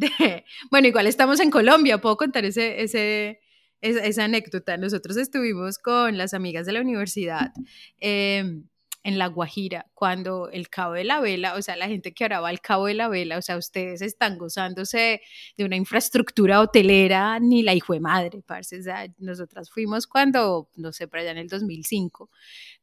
[0.70, 3.40] bueno, igual estamos en Colombia, puedo contar ese, ese,
[3.80, 4.76] esa, anécdota.
[4.76, 7.52] Nosotros estuvimos con las amigas de la universidad
[7.98, 8.64] em,
[9.06, 12.40] en La Guajira, cuando el Cabo de la Vela, o sea, la gente que ahora
[12.40, 15.20] va al Cabo de la Vela, o sea, ustedes están gozándose
[15.56, 18.80] de una infraestructura hotelera, ni la hijo de madre, parce.
[18.80, 22.30] O sea, nosotras fuimos cuando, no sé, para allá en el 2005,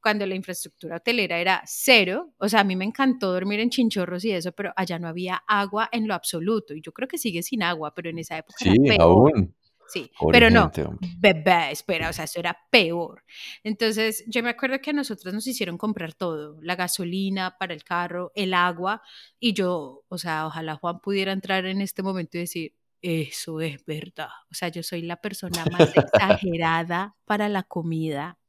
[0.01, 4.23] cuando la infraestructura hotelera era cero, o sea, a mí me encantó dormir en chinchorros
[4.23, 7.43] y eso, pero allá no había agua en lo absoluto, y yo creo que sigue
[7.43, 9.53] sin agua, pero en esa época sí, aún.
[9.93, 10.71] Sí, pero no,
[11.19, 13.23] bebé, espera, o sea, eso era peor.
[13.63, 17.83] Entonces, yo me acuerdo que a nosotros nos hicieron comprar todo, la gasolina para el
[17.83, 19.03] carro, el agua,
[19.39, 22.73] y yo, o sea, ojalá Juan pudiera entrar en este momento y decir,
[23.03, 24.29] eso es verdad.
[24.49, 28.39] O sea, yo soy la persona más exagerada para la comida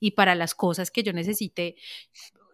[0.00, 1.76] y para las cosas que yo necesite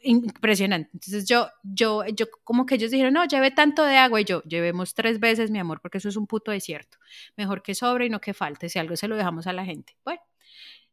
[0.02, 0.90] impresionante.
[0.92, 4.42] Entonces yo, yo, yo, como que ellos dijeron, no, lleve tanto de agua y yo,
[4.44, 6.98] llevemos tres veces, mi amor, porque eso es un puto desierto.
[7.36, 9.96] Mejor que sobre y no que falte, si algo se lo dejamos a la gente.
[10.04, 10.20] Bueno,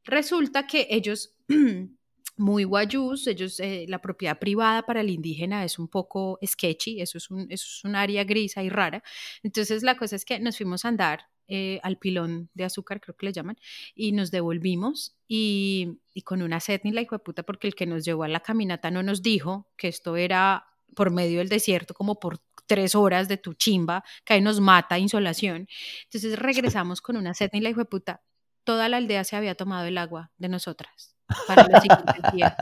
[0.03, 1.35] resulta que ellos,
[2.37, 7.17] muy guayús, ellos, eh, la propiedad privada para el indígena es un poco sketchy, eso
[7.17, 9.03] es un, eso es un área grisa y rara.
[9.43, 13.15] Entonces la cosa es que nos fuimos a andar eh, al pilón de azúcar, creo
[13.15, 13.57] que le llaman,
[13.95, 17.75] y nos devolvimos y, y con una sed ni la hijo de puta porque el
[17.75, 21.49] que nos llevó a la caminata no nos dijo que esto era por medio del
[21.49, 25.67] desierto, como por tres horas de tu chimba, que ahí nos mata insolación.
[26.03, 28.21] Entonces regresamos con una sed ni la hijo de puta.
[28.63, 31.15] Toda la aldea se había tomado el agua de nosotras
[31.47, 32.53] para los siguientes días.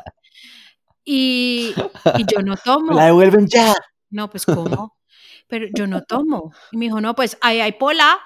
[1.03, 1.73] Y,
[2.17, 2.93] y yo no tomo.
[2.93, 3.73] La devuelven ya.
[4.09, 4.97] No, pues ¿cómo?
[5.47, 6.53] Pero yo no tomo.
[6.71, 8.19] Y me dijo, no, pues ahí hay pola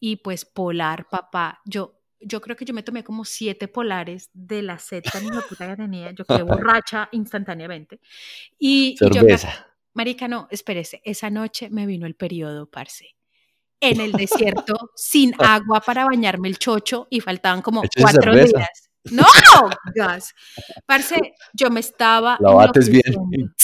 [0.00, 1.60] y pues polar, papá.
[1.66, 5.68] Yo, yo creo que yo me tomé como siete polares de la sed tan puta
[5.68, 6.10] que tenía.
[6.12, 6.42] Yo quedé
[6.74, 8.00] borracha instantáneamente.
[8.58, 9.22] Y, yo,
[9.92, 13.14] marica, no, espérese, esa noche me vino el periodo, parce.
[13.82, 18.90] En el desierto, sin agua para bañarme el chocho y faltaban como cuatro días.
[19.04, 19.24] No,
[19.94, 20.34] gas.
[20.86, 22.36] Parce, yo me estaba.
[22.40, 23.54] La bates bien.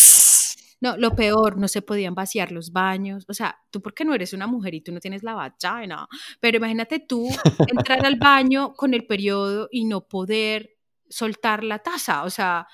[0.87, 3.25] No, lo peor, no se podían vaciar los baños.
[3.27, 6.07] O sea, tú porque no eres una mujer y tú no tienes la vagina,
[6.39, 7.29] pero imagínate tú
[7.67, 10.77] entrar al baño con el periodo y no poder
[11.09, 12.23] soltar la taza.
[12.23, 12.69] O sea,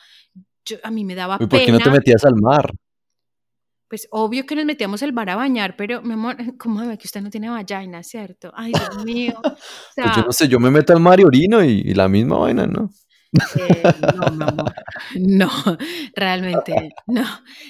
[0.66, 1.48] yo, a mí me daba pena.
[1.48, 2.70] ¿Por qué no te metías al mar?
[3.88, 7.06] Pues obvio que nos metíamos al mar a bañar, pero mi amor, ¿cómo ve que
[7.06, 8.52] usted no tiene vagina, cierto?
[8.54, 9.40] Ay, Dios mío.
[9.96, 12.36] pues yo no sé, yo me meto al mar y orino y, y la misma
[12.36, 12.90] vaina, ¿no?
[13.56, 13.82] Eh,
[14.14, 14.74] no, mi amor.
[15.16, 15.50] No,
[16.14, 17.24] realmente no.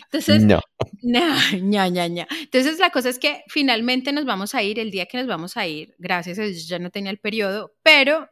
[0.05, 0.61] Entonces, No.
[1.03, 1.21] no,
[1.61, 2.27] ña, ña, ña.
[2.41, 5.57] Entonces, la cosa es que finalmente nos vamos a ir, el día que nos vamos
[5.57, 8.29] a ir, gracias a Dios ya no tenía el periodo, pero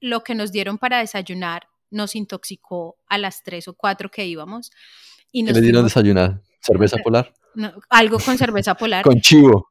[0.00, 4.70] lo que nos dieron para desayunar nos intoxicó a las 3 o 4 que íbamos.
[5.32, 6.42] Y ¿Qué nos les dieron fuimos- desayunar?
[6.60, 7.32] ¿Cerveza polar?
[7.54, 9.04] no, algo con cerveza polar.
[9.04, 9.70] Con chivo.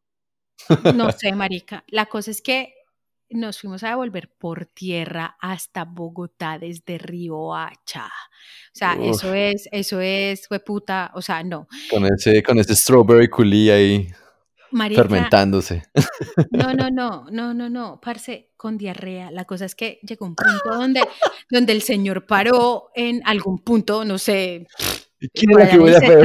[0.96, 1.84] No sé, marica.
[1.88, 2.74] La cosa es que
[3.30, 8.06] nos fuimos a devolver por tierra hasta Bogotá desde Río Hacha.
[8.06, 9.16] O sea, Uf.
[9.16, 11.68] eso es, eso es, fue puta, o sea, no.
[11.90, 14.08] Con ese, con ese strawberry culí ahí
[14.72, 15.84] Marica, fermentándose.
[16.52, 19.32] no, no, no, no, no, no, parce, con diarrea.
[19.32, 21.02] La cosa es que llegó un punto donde,
[21.50, 24.68] donde el señor paró en algun punto, no sé,
[25.34, 26.24] ¿Quién es la que huele a feo?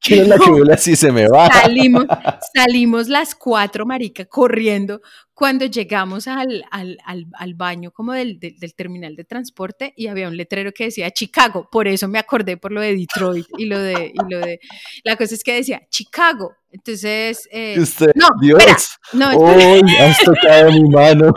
[0.00, 0.96] ¿Quién es la que así?
[0.96, 1.48] Se me va.
[1.52, 2.06] Salimos,
[2.54, 5.00] salimos las cuatro, marica, corriendo.
[5.34, 10.08] Cuando llegamos al, al, al, al baño como del, del, del terminal de transporte y
[10.08, 11.68] había un letrero que decía Chicago.
[11.70, 14.60] Por eso me acordé por lo de Detroit y lo de, y lo de...
[15.04, 16.54] La cosa es que decía Chicago.
[16.72, 17.48] Entonces...
[17.52, 18.58] eh, usted, no, Dios.
[18.58, 18.76] espera,
[19.12, 21.32] no, espera, Hoy has tocado mi mano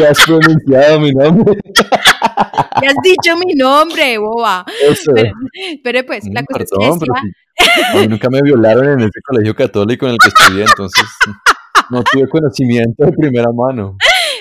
[0.00, 1.56] y has pronunciado mi nombre.
[2.82, 4.64] ya has dicho mi nombre, boba.
[5.14, 5.30] Pero,
[5.84, 9.00] pero pues, la Mm, cosa Perdón, es que decía, a mí nunca me violaron en
[9.00, 11.04] ese colegio católico en el que estudié, entonces
[11.90, 13.96] no tuve conocimiento de primera mano.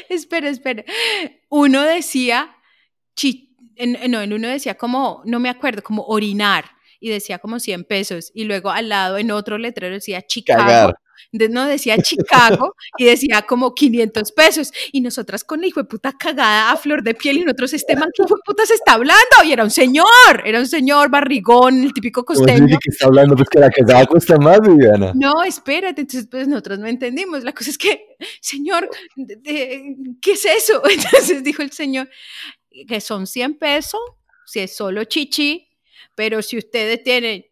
[0.09, 0.83] Espera, espera.
[1.49, 2.49] Uno decía,
[3.15, 3.55] chi-
[4.09, 6.65] no, en uno decía como, no me acuerdo, como orinar,
[6.99, 10.95] y decía como 100 pesos, y luego al lado en otro letrero decía Chicago, Cagar.
[11.31, 15.87] De- no decía Chicago, y decía como 500 pesos, y nosotras con la hijo de
[15.87, 18.73] puta cagada a flor de piel, y nosotros, este man, ¿qué hijo de puta se
[18.73, 19.21] está hablando?
[19.45, 20.05] Y era un señor,
[20.45, 22.77] era un señor barrigón, el típico ¿Cómo así costeño.
[22.79, 23.35] que está hablando?
[23.35, 25.11] Pues que la cagada cuesta más, Viviana.
[25.15, 27.43] No, espérate, entonces pues nosotros no entendimos.
[27.43, 28.89] La cosa es que, señor,
[30.21, 30.81] ¿qué es eso?
[30.89, 32.09] Entonces dijo el señor
[32.87, 33.99] que son 100 pesos
[34.45, 35.67] si es solo chichi,
[36.15, 37.45] pero si ustedes tienen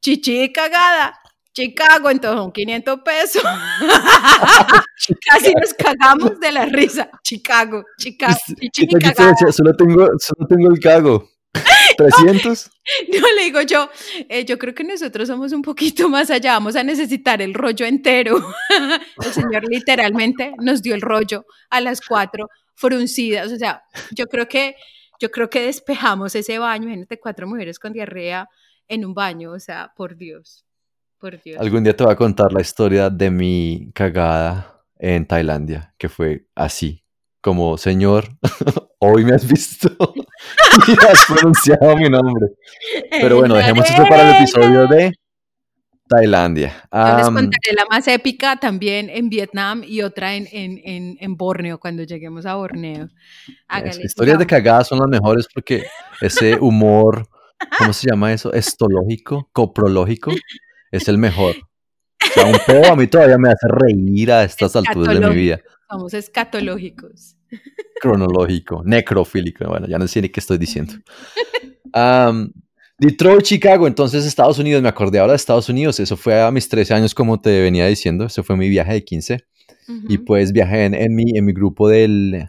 [0.00, 1.18] chichi cagada,
[1.54, 3.42] Chicago, entonces son 500 pesos.
[5.30, 7.08] Casi nos cagamos de la risa.
[7.22, 8.36] Chicago, Chicago,
[8.72, 9.52] chichi ¿Qué y?
[9.52, 11.30] Solo tengo, solo tengo el cago.
[11.96, 12.70] ¿300?
[13.20, 13.88] No le digo yo,
[14.28, 17.86] eh, yo creo que nosotros somos un poquito más allá, vamos a necesitar el rollo
[17.86, 18.36] entero.
[19.24, 24.48] el señor literalmente nos dio el rollo a las cuatro fruncidas, o sea, yo creo
[24.48, 24.74] que,
[25.20, 28.48] yo creo que despejamos ese baño, imagínate cuatro mujeres con diarrea
[28.88, 30.64] en un baño, o sea, por Dios,
[31.24, 31.58] por Dios.
[31.58, 36.48] Algún día te voy a contar la historia de mi cagada en Tailandia, que fue
[36.54, 37.02] así.
[37.40, 38.28] Como, señor,
[38.98, 39.88] hoy me has visto
[40.86, 42.48] y has pronunciado mi nombre.
[43.10, 45.12] Pero bueno, dejemos eso para el episodio de
[46.06, 46.74] Tailandia.
[46.92, 51.36] Yo les contaré la más épica también en Vietnam y otra en, en, en, en
[51.38, 53.08] Borneo, cuando lleguemos a Borneo.
[53.46, 55.86] Las Hágale, historias de cagadas son las mejores porque
[56.20, 57.26] ese humor,
[57.78, 58.52] ¿cómo se llama eso?
[58.52, 60.32] Estológico, coprológico,
[60.96, 61.56] es el mejor.
[61.56, 65.34] O sea, un pedo a mí todavía me hace reír a estas alturas de mi
[65.34, 65.60] vida.
[65.90, 67.36] Somos escatológicos.
[68.00, 70.94] Cronológico, necrofílico, bueno, ya no sé ni qué estoy diciendo.
[71.92, 72.52] Am,
[72.98, 76.68] Detroit, Chicago, entonces Estados Unidos, me acordé ahora de Estados Unidos, eso fue a mis
[76.68, 79.44] 13 años como te venía diciendo, ese fue mi viaje de 15
[80.08, 80.24] y Ujú.
[80.24, 82.48] pues viajé en, en mi, en mi grupo del,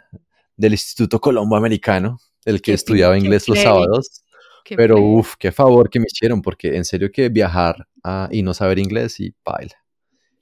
[0.55, 4.23] del Instituto Colombo Americano, el que estudiaba inglés los sábados.
[4.65, 5.09] Qué Pero plebe.
[5.11, 8.79] uff, qué favor que me hicieron, porque en serio que viajar ah, y no saber
[8.79, 9.75] inglés y baila.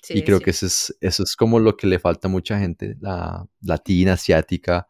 [0.02, 0.46] Sí, y creo sí.
[0.46, 4.14] que eso es, eso es como lo que le falta a mucha gente, la latina,
[4.14, 4.88] asiática,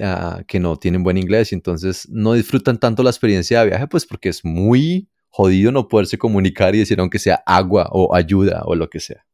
[0.00, 3.86] ah, que no tienen buen inglés y entonces no disfrutan tanto la experiencia de viaje,
[3.86, 8.62] pues porque es muy jodido no poderse comunicar y decir aunque sea agua o ayuda
[8.64, 9.24] o lo que sea.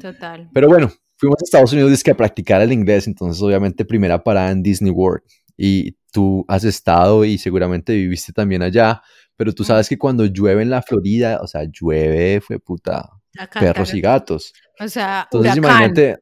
[0.00, 0.48] Total.
[0.54, 4.50] Pero bueno, fuimos a Estados Unidos dizque, a practicar el inglés, entonces obviamente primera parada
[4.50, 5.22] en Disney World.
[5.56, 9.02] Y tú has estado y seguramente viviste también allá,
[9.36, 13.60] pero tú sabes que cuando llueve en la Florida, o sea, llueve, fue puta, Acá,
[13.60, 14.52] perros y gatos.
[14.80, 15.58] O sea, Entonces huracán.
[15.58, 16.18] imagínate,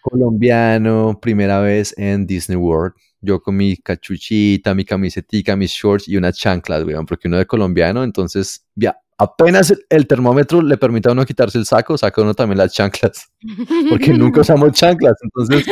[0.00, 6.16] colombiano, primera vez en Disney World, yo con mi cachuchita, mi camisetica, mis shorts y
[6.16, 11.08] unas chanclas, weón, porque uno de colombiano, entonces, ya, apenas el, el termómetro le permite
[11.08, 13.30] a uno quitarse el saco, saca uno también las chanclas
[13.88, 15.14] porque nunca usamos chanclas.
[15.22, 15.64] Entonces,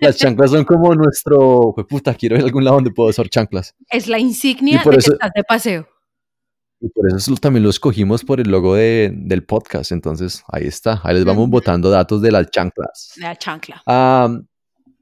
[0.00, 1.72] las chanclas son como nuestro.
[1.72, 3.74] "Jue puta, quiero ir a algún lado donde puedo usar chanclas.
[3.90, 5.88] Es la insignia por de eso- que estás de paseo.
[6.82, 9.92] Y por eso también lo escogimos por el logo de- del podcast.
[9.92, 11.00] Entonces, ahí está.
[11.04, 13.12] Ahí les vamos botando datos de las chanclas.
[13.16, 13.82] La chancla.
[13.84, 14.46] Am,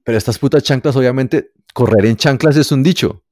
[0.03, 3.23] pero estas putas chanclas, obviamente, correr en chanclas es un dicho.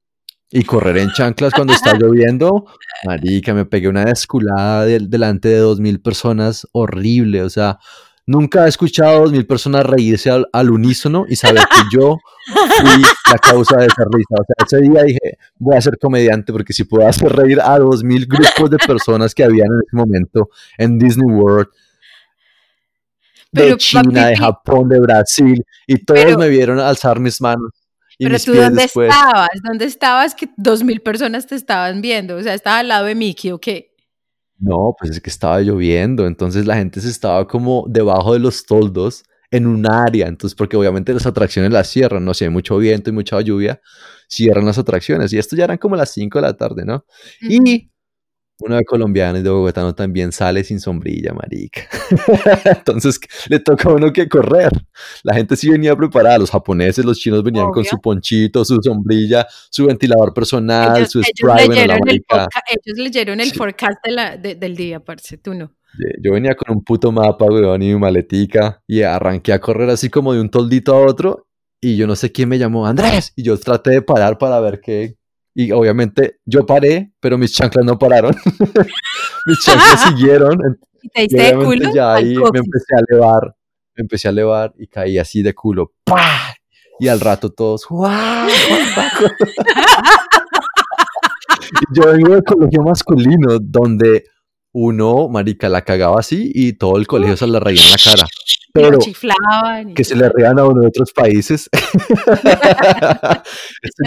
[0.49, 2.65] Y correr en chanclas cuando está lloviendo,
[3.05, 7.41] marica, me pegué una desculada del- delante de dos mil personas horrible.
[7.43, 7.79] O sea,
[8.25, 12.17] nunca he escuchado a dos mil personas reírse al, al unísono y saber que yo
[12.45, 14.35] fui la causa de esa risa.
[14.39, 17.77] O sea, ese día dije, voy a ser comediante porque si puedo hacer reír a
[17.79, 21.67] dos mil grupos de personas que habían en ese momento en Disney World,
[23.51, 27.71] de Pero, China, de Japón, de Brasil, y todos Pero- me vieron alzar mis manos.
[28.17, 29.09] Y Pero tú dónde después.
[29.09, 33.05] estabas, dónde estabas que dos mil personas te estaban viendo, o sea, estaba al lado
[33.05, 33.93] de Mickey, ¿o qué?
[34.59, 38.65] No, pues es que estaba lloviendo, entonces la gente se estaba como debajo de los
[38.65, 42.77] toldos en un área, entonces porque obviamente las atracciones las cierran, no sé, hay mucho
[42.77, 43.79] viento y mucha lluvia,
[44.27, 47.05] cierran las atracciones y esto ya eran como las 5 de la tarde, ¿no?
[47.39, 47.59] Y
[48.59, 51.81] uno de colombiano y de bogotano también sale sin sombrilla, marica.
[52.65, 54.71] Entonces le toca a uno que correr.
[55.23, 59.45] La gente sí venía preparada, los japoneses, los chinos venían con su ponchito, su sombrilla,
[59.69, 62.35] su ventilador personal, ellos, su ellos spray, bueno, la leyeron el marica.
[62.45, 63.57] podca- ellos leyeron el Sí.
[63.57, 65.71] forecast de la- de- del día, parce, tú no.
[66.21, 70.09] Yo venía con un puto mapa, weón, y mi maletica, y arranqué a correr así
[70.09, 71.47] como de un toldito a otro,
[71.81, 74.79] y yo no sé quién me llamó, Andrés, y yo traté de parar para ver
[74.81, 75.15] qué,
[75.59, 78.35] y obviamente yo paré, pero mis chanclas no pararon,
[79.47, 80.55] mis chanclas siguieron,
[81.01, 81.91] ¿Y te y diste de culo?
[81.91, 83.55] ya ahí me empecé a elevar,
[83.95, 86.53] me empecé a elevar, y caí así de culo, ¡pah!
[86.99, 88.11] Y al rato todos, ¡guau!
[88.47, 89.31] guau".
[91.69, 94.25] Y yo vengo del colegio masculino, donde
[94.73, 98.27] uno, marica, la cagaba así y todo el colegio se le reía en la cara.
[98.81, 99.93] Lo chiflaban.
[99.93, 101.69] que se le rían a uno de otros países.
[101.73, 101.87] Esto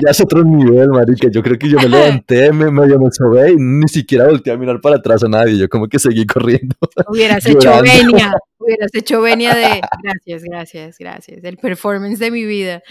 [0.04, 1.28] ya es otro nivel, marica.
[1.30, 4.56] Yo creo que yo me levanté, me medio me sobé y ni siquiera volteé a
[4.56, 5.58] mirar para atrás a nadie.
[5.58, 6.76] Yo como que seguí corriendo.
[7.08, 12.82] Hubieras hecho venia, hubieras hecho venia de gracias, gracias, gracias, el performance de mi vida.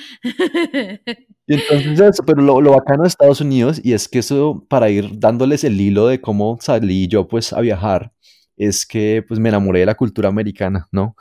[1.47, 4.89] Y entonces eso, pero lo, lo bacano de Estados Unidos, y es que eso, para
[4.89, 8.11] ir dándoles el hilo de cómo salí yo pues a viajar,
[8.55, 11.15] es que pues me enamoré de la cultura americana, ¿no?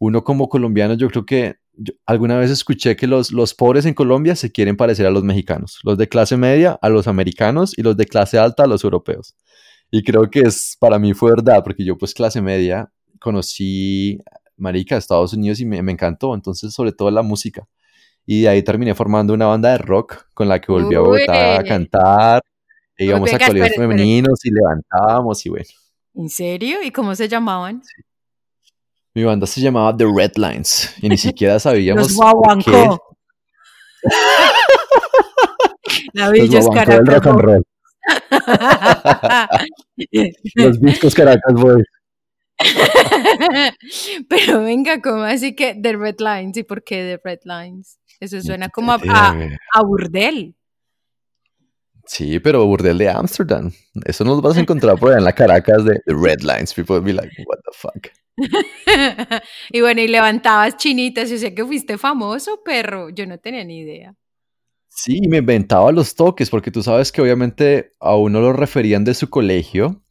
[0.00, 3.94] Uno como colombiano, yo creo que yo alguna vez escuché que los, los pobres en
[3.94, 7.82] Colombia se quieren parecer a los mexicanos, los de clase media a los americanos y
[7.82, 9.36] los de clase alta a los europeos.
[9.90, 12.90] Y creo que es, para mí fue verdad, porque yo pues clase media
[13.20, 14.18] conocí,
[14.56, 17.68] marica, Estados Unidos y me, me encantó, entonces sobre todo la música.
[18.26, 21.58] Y de ahí terminé formando una banda de rock con la que volví a Bogotá
[21.58, 22.42] a cantar.
[22.96, 25.64] E íbamos a colegios femeninos y levantábamos y bueno.
[26.14, 26.82] ¿En serio?
[26.82, 27.82] ¿Y cómo se llamaban?
[29.14, 33.02] Mi banda se llamaba The Red Lines y ni siquiera sabíamos Los qué guaguancó.
[36.12, 37.62] La los Villas guaguancó del rock and roll.
[40.54, 41.84] Los discos Caracas Boys.
[44.28, 46.56] Pero venga, ¿cómo así que The Red Lines?
[46.56, 47.98] ¿Y por qué The Red Lines?
[48.20, 49.34] Eso suena como a, a-
[49.74, 50.54] a burdel.
[52.06, 53.70] Sí, pero burdel de Amsterdam.
[54.04, 56.74] Eso no lo vas a encontrar por allá en la Caracas de The Red Lines.
[56.74, 58.08] People will be like, what the fuck.
[59.70, 63.10] y bueno, y levantabas chinitas, yo sé que fuiste famoso, perro.
[63.10, 64.14] Yo no tenía ni idea.
[64.88, 69.14] Sí, me inventaba los toques, porque tú sabes que obviamente a uno lo referían de
[69.14, 70.02] su colegio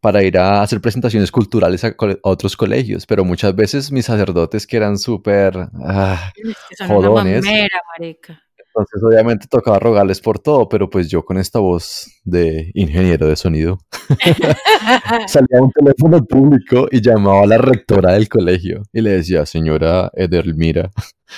[0.00, 4.76] para ir a hacer presentaciones culturales a, otros colegios, pero muchas veces mis sacerdotes que
[4.76, 5.68] eran súper...
[5.84, 7.42] ah, Es que son Jodones.
[7.42, 8.47] una mamera, marica.
[8.80, 13.36] Entonces obviamente tocaba rogarles por todo, pero pues yo con esta voz de ingeniero de
[13.36, 13.78] sonido
[15.26, 19.46] salía a un teléfono público y llamaba a la rectora del colegio y le decía,
[19.46, 20.90] señora Edelmira,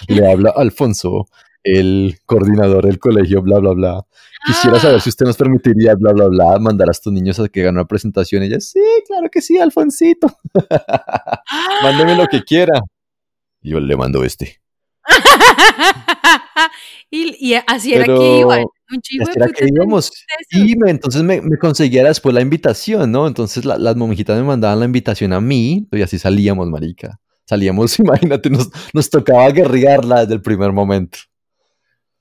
[0.09, 1.27] le habla Alfonso,
[1.63, 4.07] el coordinador del colegio, bla, bla, bla.
[4.47, 7.61] Quisiera saber si usted nos permitiría, bla, bla, bla, mandar a estos niños a que
[7.61, 8.43] hagan una presentación.
[8.43, 10.29] Y ella, sí, claro que sí, Alfonsito.
[11.83, 12.81] Mándeme lo que quiera.
[13.61, 14.61] Y yo le mando este.
[17.11, 18.65] y, y así era Pero que iban.
[18.93, 20.13] Un chivo Así de era que íbamos.
[20.51, 23.27] Y me- entonces me, me conseguía después la invitación, ¿no?
[23.27, 27.21] Entonces la- las monjitas me mandaban la invitación a mí y así salíamos, marica.
[27.47, 31.19] Salíamos, imagínate, nos, nos tocaba guerrearla desde el primer momento.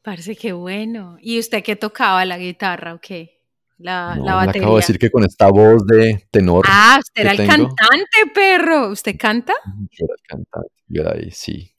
[0.01, 1.17] Parece que bueno.
[1.21, 3.37] ¿Y usted qué tocaba la guitarra o qué?
[3.77, 4.61] La, No, la le batería.
[4.61, 7.49] acabo de decir que con esta voz de tenor, Ah, usted era el tengo.
[7.51, 8.89] cantante, perro.
[8.89, 9.53] ¿Usted canta?
[9.65, 10.69] yo era el cantante.
[10.87, 11.71] Yo era ahí, sí,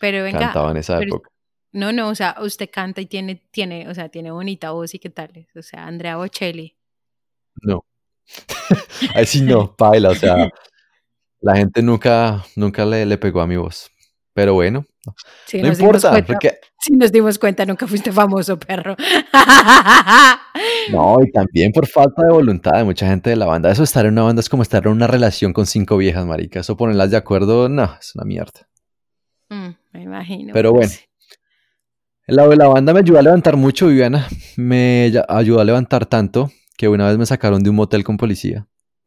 [0.00, 1.30] Pero venga, cantaba en esa pero- época.
[1.72, 4.98] No, no, o sea, usted canta y tiene, tiene, o sea, tiene bonita voz y
[4.98, 5.48] qué tal.
[5.56, 6.76] O sea, Andrea Bocelli.
[7.62, 7.84] No.
[9.14, 10.48] Ahí sí no, paila, o sea,
[11.40, 13.90] la gente nunca, nunca le, le pegó a mi voz.
[14.34, 14.86] Pero bueno,
[15.46, 18.96] Sí, no importa, cuenta, porque sí nos dimos cuenta, nunca fuiste famoso, perro.
[20.90, 23.70] No, y también por falta de voluntad de mucha gente de la banda.
[23.70, 26.60] Eso estar en una banda es como estar en una relación con cinco viejas, marica.
[26.60, 28.68] Eso ponerlas de acuerdo, no, es una mierda.
[29.48, 30.52] Mm, me imagino.
[30.52, 30.90] Pero bueno.
[32.26, 34.28] La de la banda me ayudó a levantar mucho, Viviana.
[34.56, 38.66] Me ayudó a levantar tanto que una vez me sacaron de un motel con policía.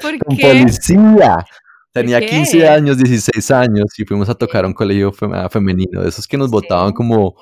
[0.00, 0.46] ¿Por con qué?
[0.48, 1.44] policía.
[1.92, 2.26] Tenía qué?
[2.28, 6.08] 15 años, 16 años y fuimos a tocar a un colegio fem- ah, femenino, de
[6.08, 6.94] esos que nos botaban Sí.
[6.94, 7.36] como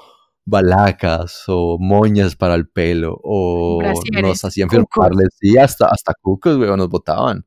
[0.45, 3.81] balacas o moñas para el pelo o
[4.21, 7.47] nos hacían firmarles, sí, hasta, hasta cucos, weón, nos botaban.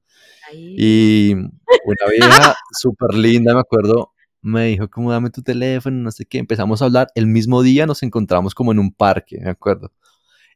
[0.49, 0.75] Ahí.
[0.77, 4.13] Y una vieja súper linda, me acuerdo,
[4.45, 6.37] me dijo como dame tu teléfono, no sé qué.
[6.37, 7.07] Empezamos a hablar.
[7.15, 9.91] El mismo día nos encontramos como en un parque, me acuerdo.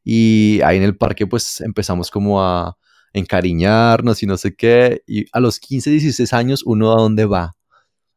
[0.04, 2.78] Y ahí en el parque pues empezamos como a
[3.14, 5.02] encariñarnos y no sé qué.
[5.08, 7.56] Y a los 15, 16 años, ¿uno a dónde va?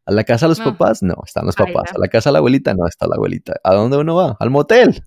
[0.05, 0.65] ¿A la casa de los No.
[0.67, 1.03] papás?
[1.03, 1.91] No, están los papás.
[1.95, 2.75] ¿A la casa de la abuelita?
[2.75, 3.55] No, está la abuelita.
[3.65, 4.37] ¿A dónde uno va?
[4.41, 5.05] Al motel.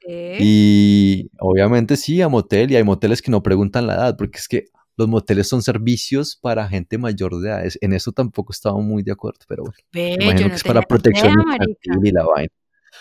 [0.00, 0.36] Sí.
[0.40, 4.48] Y obviamente sí, a motel, y hay moteles que no preguntan la edad, porque es
[4.48, 4.64] que
[4.98, 7.62] los moteles son servicios para gente mayor de edad.
[7.80, 10.82] En eso tampoco estaba muy de acuerdo, pero bueno, yo imagino no que es para
[10.82, 12.52] protección infantil y la vaina.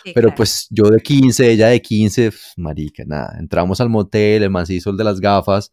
[0.03, 0.35] Sí, Pero claro.
[0.37, 3.35] pues yo de 15, ella de 15, pf, marica, nada.
[3.39, 5.71] Entramos al motel, el man se hizo el de las gafas,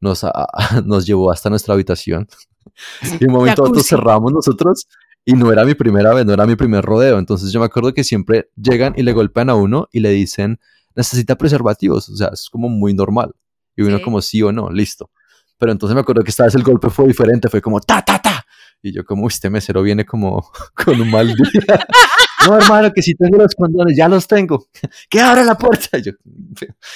[0.00, 0.46] nos, a-
[0.86, 2.26] nos llevó hasta nuestra habitación.
[3.20, 3.82] Y un momento Jacuzzi.
[3.88, 4.86] cerramos nosotros
[5.24, 7.18] y no era mi primera vez, no era mi primer rodeo.
[7.18, 10.60] Entonces yo me acuerdo que siempre llegan y le golpean a uno y le dicen,
[10.94, 12.08] necesita preservativos.
[12.08, 13.32] O sea, es como muy normal.
[13.76, 14.02] Y uno Sí.
[14.04, 15.10] como sí o no, listo.
[15.58, 18.20] Pero entonces me acuerdo que esta vez el golpe fue diferente, fue como ta, ta,
[18.20, 18.44] ta.
[18.82, 21.36] Y yo como, "Uy, este mesero viene como con un mal día.
[22.46, 24.66] no, hermano, que sí tengo los condones, ya los tengo.
[25.10, 25.98] que abra la puerta.
[25.98, 26.12] Y yo,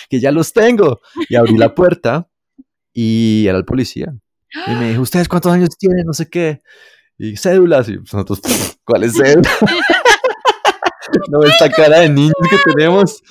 [0.08, 1.00] que ya los tengo.
[1.28, 2.28] Y abrí la puerta
[2.92, 4.14] y era el policía.
[4.66, 6.04] Y me dijo, ¿ustedes cuántos años tienen?
[6.04, 6.62] No sé qué.
[7.18, 7.88] Y cédulas.
[7.88, 8.40] Y nosotros,
[8.84, 9.48] ¿cuál es cédula?
[11.30, 13.22] no, esta cara de niños que tenemos.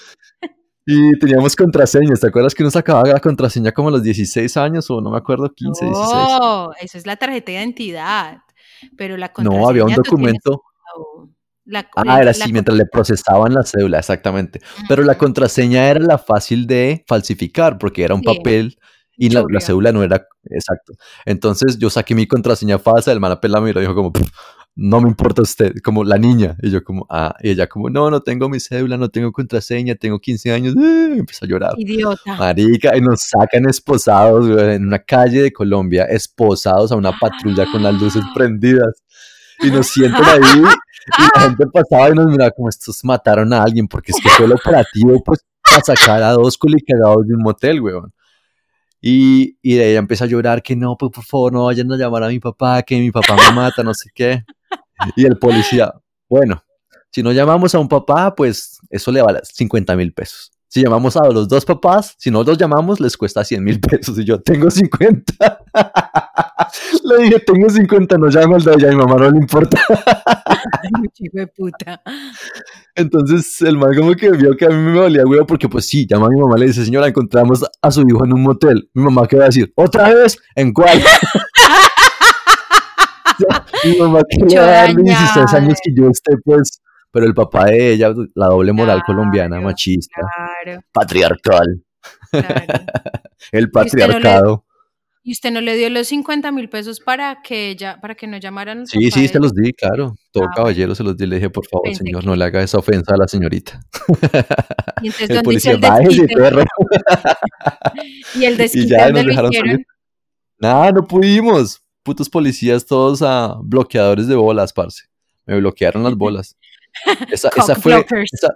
[0.92, 2.20] Y teníamos contraseñas.
[2.20, 5.18] ¿Te acuerdas que uno sacaba la contraseña como a los 16 años o no me
[5.18, 6.12] acuerdo, 15, 16?
[6.40, 8.40] No, eso es la tarjeta de identidad.
[8.98, 10.64] Pero la No, había un contraseña documento.
[11.66, 14.62] la- Ah, era la así, mientras le procesaban la cédula, exactamente.
[14.88, 18.26] Pero la contraseña era la fácil de falsificar porque era un Sí.
[18.26, 18.80] papel
[19.16, 20.94] y la, la cédula no era exacto.
[21.26, 24.28] Entonces yo saqué mi contraseña falsa, el man me miró y dijo como, "Pff,
[24.76, 26.56] no me importa usted, como la niña.
[26.62, 29.96] Y yo como, ah, y ella como, no, no tengo mi cédula, no tengo contraseña,
[29.96, 30.76] tengo 15 años.
[30.76, 31.74] Eh, y empezó a llorar.
[31.78, 32.36] Idiota.
[32.38, 37.66] Marica, y nos sacan esposados güey, en una calle de Colombia, esposados a una patrulla
[37.72, 39.04] con las luces prendidas.
[39.62, 40.64] Y nos sientan ahí
[41.18, 44.30] y la gente pasaba y nos miraba como estos mataron a alguien, porque es que
[44.30, 48.14] fue el operativo pues para sacar a dos culicagados de un motel, weón.
[49.02, 52.24] Y, de ella empieza a llorar que no, pues por favor no vayan a llamar
[52.24, 54.44] a mi papá, que mi papá me mata, no sé qué.
[55.16, 55.94] Y el policía,
[56.28, 56.62] bueno,
[57.10, 60.52] si no llamamos a un papá, pues eso le vale 50 mil pesos.
[60.72, 64.20] Si llamamos a los dos papás, si no los llamamos, les cuesta 100 mil pesos.
[64.20, 65.34] Y yo tengo 50.
[67.04, 69.82] le dije, tengo 50, no llamo al de ella, a mi mamá no le importa.
[69.90, 72.04] Ay, hijo de puta.
[72.94, 76.06] Entonces el man como que vio que a mí me valía huevo porque pues sí,
[76.08, 78.92] llama a mi mamá le dice, señora, encontramos a su hijo en un motel.
[78.94, 79.74] Mi mamá, ¿qué va a decir?
[79.76, 80.38] ¿Otra vez?
[80.56, 81.02] ¿En cuál?
[83.86, 86.80] mi mamá quería darle 16 años que yo esté pues,
[87.12, 90.22] pero el papá de ella, la doble moral colombiana, machista,
[90.64, 91.84] Claro, patriarcal,
[92.32, 92.66] claro.
[93.52, 94.66] el patriarcado.
[95.22, 98.38] ¿Y usted no le dio los 50 mil pesos para que ella, para que no
[98.38, 100.16] llamaran Sí, papá sí, de- se los di, claro.
[100.32, 101.28] Todo Ah, caballero se los di.
[101.28, 103.80] Le dije, por favor, señor, que- no le haga esa ofensa a la señorita.
[105.02, 106.64] Y entonces, El ¿dónde hizo policía, el bájese, perro.
[108.36, 109.72] Y el desquite, ya ¿dónde nos lo dejaron hicieron?
[109.72, 109.88] salir.
[110.60, 111.82] Nada, no pudimos.
[112.04, 115.04] Putos policías todos a bloqueadores de bolas, parce.
[115.46, 116.58] Me bloquearon las bolas.
[117.32, 118.54] Esa, esa fue, esa,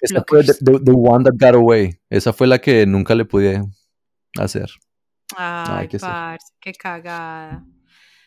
[0.00, 0.58] esa fue the, blockers.
[0.58, 1.98] the- the one that got away.
[2.10, 3.62] Esa fue la que nunca le pude
[4.38, 4.70] hacer.
[5.36, 7.64] Ay, que parce, qué cagada.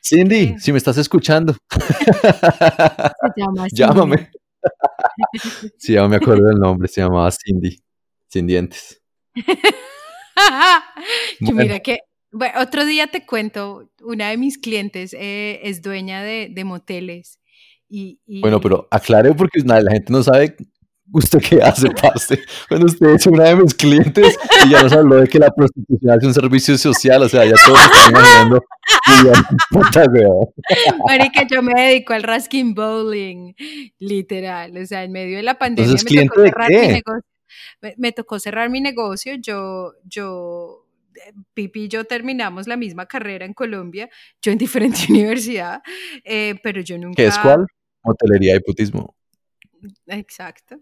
[0.03, 0.59] Cindy, Sí.
[0.59, 1.55] si me estás escuchando,
[3.35, 4.29] llama llámame.
[5.77, 7.79] Sí, ya me acuerdo del nombre, se llamaba Cindy.
[8.27, 9.01] Sin dientes.
[9.35, 9.43] Yo
[11.53, 11.61] Bueno.
[11.61, 11.99] mira que,
[12.31, 17.39] bueno, otro día te cuento, una de mis clientes eh, es dueña de, de moteles.
[17.95, 20.55] Y, y- Bueno, pero aclare porque nada, la gente no sabe
[21.13, 22.39] usted qué hace, parce.
[22.67, 26.11] Cuando usted es una de mis clientes y ya nos habló de que la prostitución
[26.11, 28.63] hace un servicio social, o sea, ya todos están imaginando.
[29.07, 29.33] y ya,
[29.69, 30.03] puta.
[31.07, 33.53] Marica, yo me dedico al rasking bowling,
[33.99, 34.75] literal.
[34.77, 37.21] O sea, en medio de la pandemia Entonces, me ¿cliente tocó cerrar mi negocio.
[37.81, 39.35] Me, me tocó cerrar mi negocio.
[39.35, 40.85] Yo, yo,
[41.15, 44.09] eh, Pipi y yo terminamos la misma carrera en Colombia,
[44.41, 45.81] yo en diferente universidad,
[46.23, 47.15] eh, pero yo nunca.
[47.15, 47.67] ¿Qué es cuál?
[48.05, 49.15] Hotelería y putismo.
[50.07, 50.77] Exacto.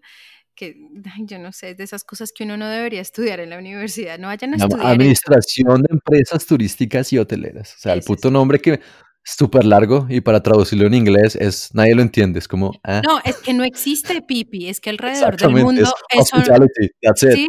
[0.56, 3.50] Que ay, yo no sé, es de esas cosas que uno no debería estudiar en
[3.50, 4.20] la universidad.
[4.20, 4.80] No vayan a estudiar.
[4.80, 4.88] eso.
[4.88, 7.76] Administración de Empresas Turísticas y Hoteleras.
[7.76, 8.80] O sea, el puto nombre que
[9.24, 12.80] súper largo y para traducirlo en inglés es nadie lo entiende, es como...
[12.84, 16.90] ah, No, es que no existe pipi, es que alrededor del mundo es eso, hospitality,
[17.02, 17.32] that's it.
[17.32, 17.48] sí,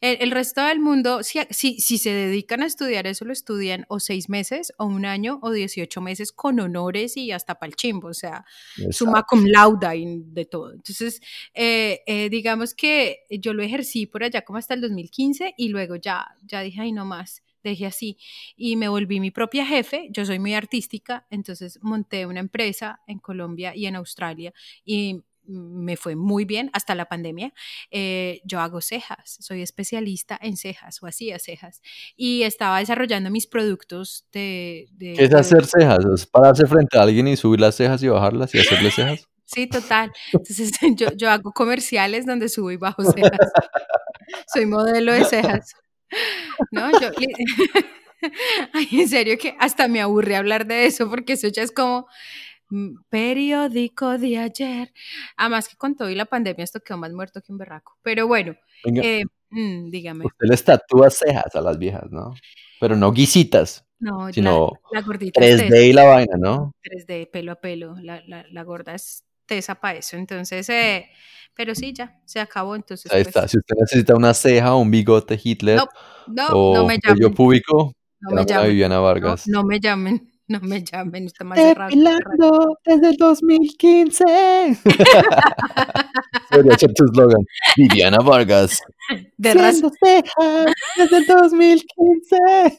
[0.00, 3.86] el, el resto del mundo, si, si, si se dedican a estudiar eso, lo estudian
[3.88, 8.08] o seis meses, o un año, o 18 meses con honores y hasta pa'l chimbo,
[8.08, 8.44] o sea,
[8.78, 9.24] Exacto.
[9.28, 10.72] cum laude y de todo.
[10.72, 11.20] Entonces,
[11.54, 15.96] eh, eh, digamos que yo lo ejercí por allá como hasta el 2015 y luego
[15.96, 18.18] ya, ya dije, ay, no más, dejé así.
[18.56, 23.18] Y me volví mi propia jefe, yo soy muy artística, entonces monté una empresa en
[23.18, 24.52] Colombia y en Australia
[24.84, 27.52] y me fue muy bien hasta la pandemia.
[27.92, 31.82] Eh, yo hago cejas, soy especialista en cejas o hacía cejas
[32.16, 34.88] y estaba desarrollando mis productos de...
[34.92, 36.04] de- ¿Qué es de- hacer cejas?
[36.12, 39.28] ¿Es pararse frente a alguien y subir las cejas y bajarlas y hacerle cejas?
[39.48, 40.10] Sí, total.
[40.32, 43.38] Entonces yo, yo hago comerciales donde subo y bajo cejas.
[44.52, 45.72] Soy modelo de cejas.
[46.70, 47.10] No, yo...
[48.72, 52.06] Ay, en serio que hasta me aburre hablar de eso porque eso ya es como
[52.70, 54.92] mm, periódico de ayer.
[55.36, 57.98] Además que con todo y la pandemia esto quedó más muerto que un berraco.
[58.02, 60.24] Pero bueno, Venga, eh, mm, dígame.
[60.24, 62.34] usted les tatúa cejas a las viejas, ¿no?
[62.80, 66.72] Pero no guisitas, No, sino la gordita es 3D y la vaina, ¿no?
[66.82, 67.96] 3D, pelo a pelo.
[68.00, 70.16] La, la, la gorda es tesa para eso.
[70.16, 71.08] Entonces, eh,
[71.54, 72.76] pero sí, ya, se acabó.
[72.76, 73.48] Entonces, Ahí pues, está.
[73.48, 75.88] Si usted necesita una ceja o un bigote Hitler No,
[76.26, 77.34] no, o no me llamen.
[77.34, 78.62] público, No me a.
[78.62, 79.46] Viviana Vargas.
[79.48, 80.30] no me llamen.
[80.48, 81.26] No me llamen.
[81.26, 81.58] Está más.
[81.58, 84.24] Depilando desde el 2015.
[86.50, 87.44] Podría ser tu eslogan.
[87.76, 88.80] Viviana Vargas.
[89.36, 92.36] De, raz- Haciendo cejas desde el 2015.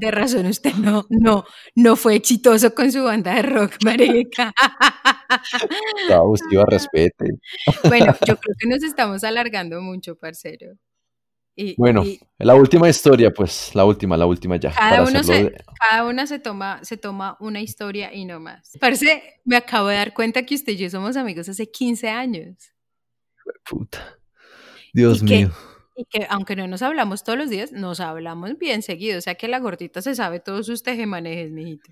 [0.00, 1.44] de razón, usted no, no,
[1.74, 4.52] no fue exitoso con su banda de rock, marica.
[6.10, 7.26] Abusiva, respete.
[7.84, 10.72] Bueno, yo creo que nos estamos alargando mucho, parcero.
[11.60, 14.70] Y, Bueno, y la última historia, pues, la última, la última ya.
[14.70, 18.38] Cada para uno se- de- cada una se toma, se toma una historia y no
[18.38, 18.78] más.
[18.80, 22.72] Parece, me acabo de dar cuenta que usted y yo somos amigos hace 15 años.
[23.68, 24.18] Puta.
[24.92, 25.50] Dios mío.
[25.96, 29.18] Y que aunque no nos hablamos todos los días, nos hablamos bien seguido.
[29.18, 31.90] O sea que la gordita se sabe todos sus tejemanejes, mijito.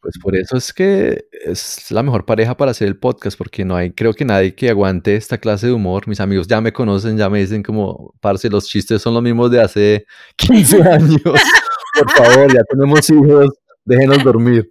[0.00, 3.74] Pues por eso es que es la mejor pareja para hacer el podcast, porque no
[3.76, 6.06] hay, creo que nadie que aguante esta clase de humor.
[6.06, 9.50] Mis amigos ya me conocen, ya me dicen como, parce, los chistes son los mismos
[9.50, 11.22] de hace 15 años.
[11.22, 13.48] Por favor, ya tenemos hijos,
[13.84, 14.70] déjenos dormir.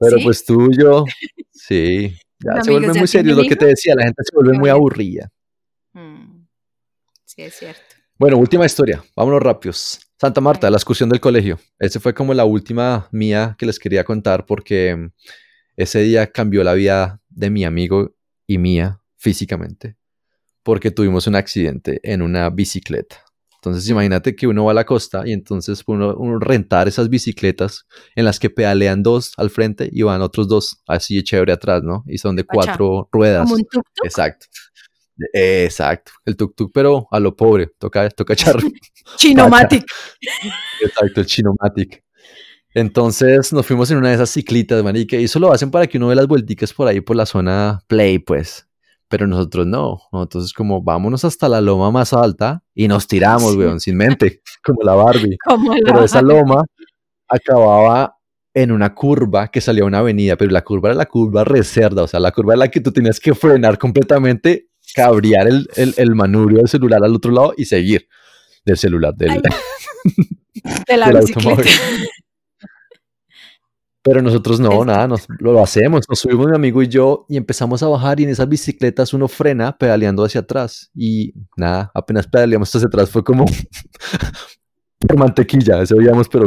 [0.00, 0.24] Pero ¿Sí?
[0.24, 1.04] pues tú y yo,
[1.52, 4.56] sí, ya Los se vuelve muy serio, lo que te decía, la gente se vuelve
[4.58, 5.28] muy aburrida.
[5.92, 6.46] Mm,
[7.24, 7.80] Sí, es cierto.
[8.18, 10.00] Bueno, última historia, vámonos rápidos.
[10.20, 11.60] Santa Marta, la excursión del colegio.
[11.78, 15.12] Esa fue como la última mía que les quería contar porque mm,
[15.76, 18.14] ese día cambió la vida de mi amigo
[18.46, 19.96] y mía físicamente
[20.64, 23.24] porque tuvimos un accidente en una bicicleta.
[23.54, 27.86] Entonces imagínate que uno va a la costa y entonces uno, uno rentar esas bicicletas
[28.14, 31.82] en las que pedalean dos al frente y van otros dos así de chévere atrás,
[31.82, 32.04] ¿no?
[32.06, 33.44] Y son de cuatro ruedas.
[33.44, 34.04] Como un tuk-tuk.
[34.04, 34.46] Exacto.
[35.32, 36.12] Exacto.
[36.24, 37.68] El tuk-tuk, pero a lo pobre.
[37.78, 38.56] Toca, toca echar.
[39.16, 39.84] Chinomatic.
[40.82, 42.02] Exacto, el Chinomatic.
[42.74, 45.96] Entonces nos fuimos en una de esas ciclitas, marica, y eso lo hacen para que
[45.98, 48.68] uno vea las vuelticas por ahí por la zona play, pues.
[49.08, 50.00] Pero nosotros no.
[50.12, 53.58] Nosotros es como, vámonos hasta la loma más alta y nos tiramos, Sí.
[53.58, 55.36] weón, sin mente, como la Barbie.
[55.44, 56.62] Como la Pero esa loma
[57.28, 58.14] acababa
[58.54, 62.02] en una curva que salía a una avenida, pero la curva era la curva reserva,
[62.02, 64.67] o sea, la curva en la que tú tenías que frenar completamente,
[64.98, 68.08] cabrear el, el, el manubrio del celular al otro lado y seguir
[68.64, 69.40] del celular, del, Ay,
[70.88, 71.66] de la del automóvil.
[74.02, 77.82] Pero nosotros no, nada, nos, lo hacemos, nos subimos mi amigo y yo y empezamos
[77.82, 80.90] a bajar y en esas bicicletas uno frena pedaleando hacia atrás.
[80.94, 83.44] Y nada, apenas pedaleamos hacia atrás fue como
[84.98, 86.46] por mantequilla, eso oíamos, pero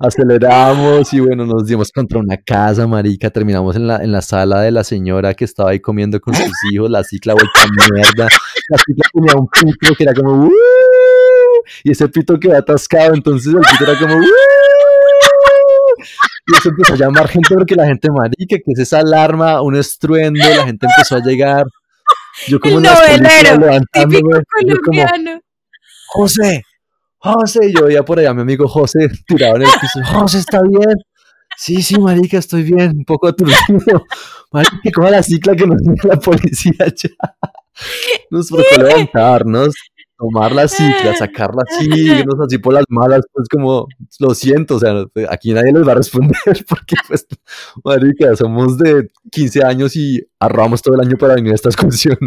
[0.00, 4.60] aceleramos y bueno, nos dimos contra una casa, marica, terminamos en la, en la sala
[4.62, 8.28] de la señora que estaba ahí comiendo con sus hijos, la cicla vuelta mierda,
[8.68, 10.52] la cicla tenía un pito que era como "Uh",
[11.84, 14.22] y ese pito quedó atascado, entonces el pito era como "Uh",
[16.46, 19.76] y eso empezó a llamar gente porque la gente marica, que es esa alarma, un
[19.76, 21.64] estruendo, la gente empezó a llegar.
[22.48, 25.40] Yo como El novelero, Típico como, colombiano.
[26.08, 26.62] José,
[27.22, 30.38] José, y yo veía por allá a mi amigo José tirado en el piso, José,
[30.38, 30.96] ¿está bien?
[31.56, 34.04] Sí, sí, marica, estoy bien, un poco aturdido.
[34.50, 37.10] Marica, coja la cicla que nos viene la policía ya.
[38.30, 39.74] Nos tocó levantarnos,
[40.18, 43.86] tomar la cicla, sacarla así, irnos así por las malas, pues como,
[44.18, 46.34] lo siento, o sea, aquí nadie les va a responder
[46.68, 47.26] porque pues,
[47.84, 52.18] marica, somos de 15 años y ahorramos todo el año para venir a esta excursión.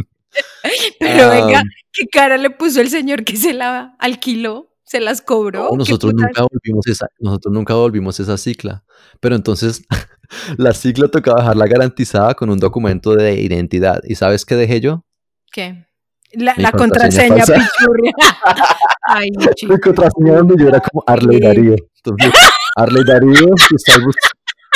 [1.00, 4.75] Pero venga, ¿qué cara le puso el señor que se la alquiló?
[4.86, 5.70] ¿Se las cobró?
[5.72, 8.84] ¿Qué nosotros nunca volvimos esa, nosotros nunca volvimos esa cicla.
[9.20, 9.84] Pero entonces
[10.58, 14.02] la cicla tocaba dejarla garantizada con un documento de identidad.
[14.04, 15.04] ¿Y sabes qué dejé yo?
[15.52, 15.88] ¿Qué?
[16.34, 18.12] La, contraseña contraseña pichurria.
[19.08, 19.74] Ay, chico.
[19.74, 21.40] Mi contraseña donde yo era como Arley.
[21.40, 21.76] Darío.
[22.04, 22.34] Entonces,
[22.76, 24.16] Arley Darío, que está bus-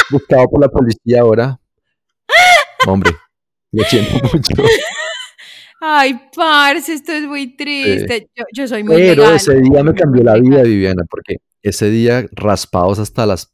[0.10, 1.60] buscado por la policía ahora.
[2.88, 3.12] Hombre,
[3.72, 4.54] lo siento mucho.
[5.82, 8.30] Ay, parce, esto es muy triste.
[8.36, 10.62] Yo, yo soy muy Pero ese día me cambió la vida.
[10.64, 13.54] Viviana, porque ese día raspados hasta las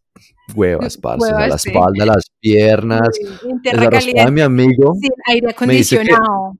[0.55, 1.69] huevas, parce, Huevas, la sí.
[1.69, 3.09] espalda, las piernas.
[3.63, 6.57] Caliente, de mi amigo, sin aire me dice que- acondicionado.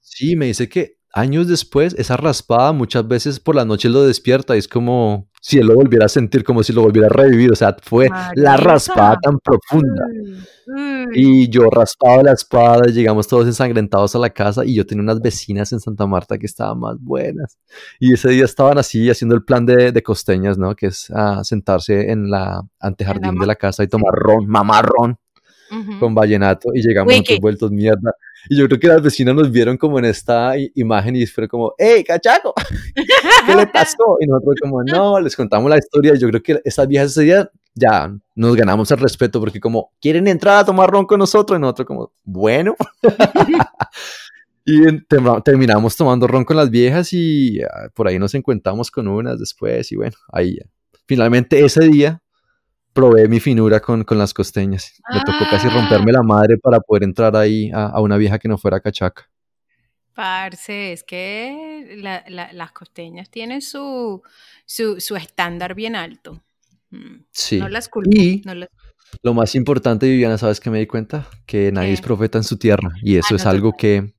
[0.00, 4.56] sí, me dice que años después, esa raspada muchas veces por la noche lo despierta
[4.56, 7.52] y es como si él lo volviera a sentir, como si lo volviera a revivir.
[7.52, 8.56] O sea, fue la Marica.
[8.56, 10.06] raspada tan profunda.
[10.10, 10.38] Uy,
[10.74, 11.10] uy.
[11.12, 15.20] Y yo raspado la espada, llegamos todos ensangrentados a la casa y yo tenía unas
[15.20, 17.58] vecinas en Santa Marta que estaban más buenas.
[18.00, 20.74] Y ese día estaban así haciendo el plan de, de costeñas, ¿no?
[20.74, 24.86] Que es ah, sentarse en la antejardín ma- de la casa y tomar ron, mamar
[24.86, 25.18] ron
[25.70, 25.98] Ujú.
[26.00, 27.18] con vallenato y llegamos Wiki.
[27.20, 28.12] nosotros vueltos mierda.
[28.48, 31.74] Y yo creo que las vecinas nos vieron como en esta imagen y fueron como,
[31.78, 32.54] ¡Ey, cachaco!
[33.46, 34.16] ¿Qué le pasó?
[34.20, 36.14] Y nosotros como, no, les contamos la historia.
[36.14, 39.92] Y yo creo que esas viejas ese día ya nos ganamos el respeto porque como,
[40.00, 41.58] ¿quieren entrar a tomar ron con nosotros?
[41.58, 42.76] Y nosotros como, bueno.
[44.64, 44.80] y
[45.44, 49.90] terminamos tomando ron con las viejas y ah, por ahí nos encontramos con unas después
[49.92, 50.58] y bueno, ahí.
[51.06, 52.22] Finalmente ese día
[52.94, 55.02] probé mi finura con, con las costeñas.
[55.12, 58.48] Me tocó casi romperme la madre para poder entrar ahí a, a una vieja que
[58.48, 59.28] no fuera cachaca.
[60.14, 64.22] Parce, es que la- la- las costeñas tienen su,
[64.64, 66.40] su, su estándar bien alto.
[66.90, 67.58] Mm, Sí.
[67.58, 68.10] No las culpo.
[68.12, 68.68] Y no las-
[69.22, 71.26] lo más importante, Viviana, ¿sabes qué me di cuenta?
[71.46, 72.90] Que nadie es profeta en su tierra.
[73.02, 74.14] Y eso Ah, es no, algo que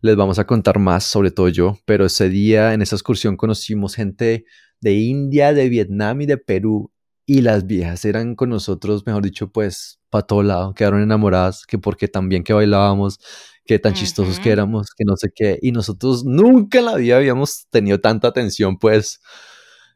[0.00, 1.78] les vamos a contar más, sobre todo yo.
[1.84, 4.44] Pero ese día, en esa excursión, conocimos gente
[4.80, 6.90] de India, de Vietnam y de Perú.
[7.26, 10.74] Y las viejas eran con nosotros, mejor dicho, pues, para todo lado.
[10.74, 13.18] Quedaron enamoradas, que porque tan bien que bailábamos,
[13.64, 15.58] que tan chistosos que éramos, que no sé qué.
[15.62, 19.20] Y nosotros nunca en la vida habíamos tenido tanta atención, pues,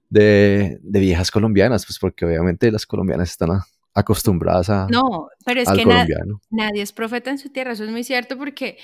[0.09, 5.61] de, de viejas colombianas, pues, porque obviamente las colombianas están a- acostumbradas a, No, pero
[5.61, 6.07] es que na-
[6.51, 8.79] nadie es profeta en su tierra, eso es muy cierto porque,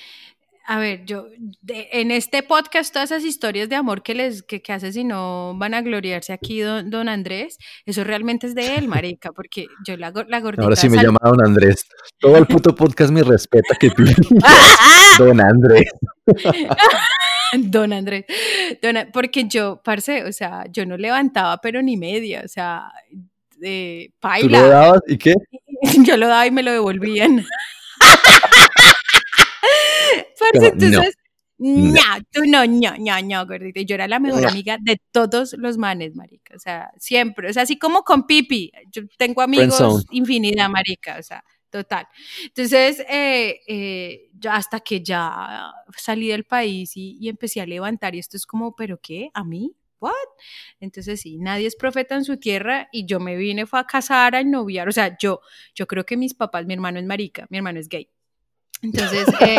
[0.67, 1.27] a ver, yo
[1.61, 5.03] de- en este podcast todas esas historias de amor que les que, que hace si
[5.03, 9.67] no van a gloriarse aquí don, don Andrés, eso realmente es de él, marica, porque
[9.85, 11.85] yo la, la gordita Ahora sí me llama Don Andrés.
[12.19, 14.03] Todo el puto podcast me respeta que tú.
[15.19, 15.85] Don Andrés.
[17.57, 18.25] Don Andrés,
[18.81, 22.91] don porque yo, parce, o sea, yo no levantaba pero ni media, o sea,
[23.51, 24.59] ¿Tú paila.
[24.61, 25.35] lo dabas y qué?
[26.03, 27.45] Yo lo daba y me lo devolvían.
[30.53, 31.15] Entonces,
[31.57, 31.93] No.
[31.93, 33.81] no, tú no, no, no, no, gordita.
[33.81, 34.49] Yo era la mejor No.
[34.49, 36.55] amiga de todos los manes, marica.
[36.55, 37.49] O sea, siempre.
[37.49, 38.71] O sea, así como con Pipi.
[38.91, 41.17] Yo tengo amigos infinidad, marica.
[41.19, 42.07] O sea, total.
[42.45, 48.15] Entonces, eh, eh, yo hasta que ya salí del país y, y empecé a levantar,
[48.15, 49.29] y esto es como, ¿pero qué?
[49.33, 49.75] ¿A mí?
[49.99, 50.11] ¿What?
[50.79, 54.35] Entonces sí, nadie es profeta en su tierra y yo me vine fue a casar,
[54.35, 55.39] a noviar, o sea, yo,
[55.73, 58.09] yo creo que mis papás, mi hermano es marica, mi hermano es gay.
[58.81, 59.57] Entonces, eh,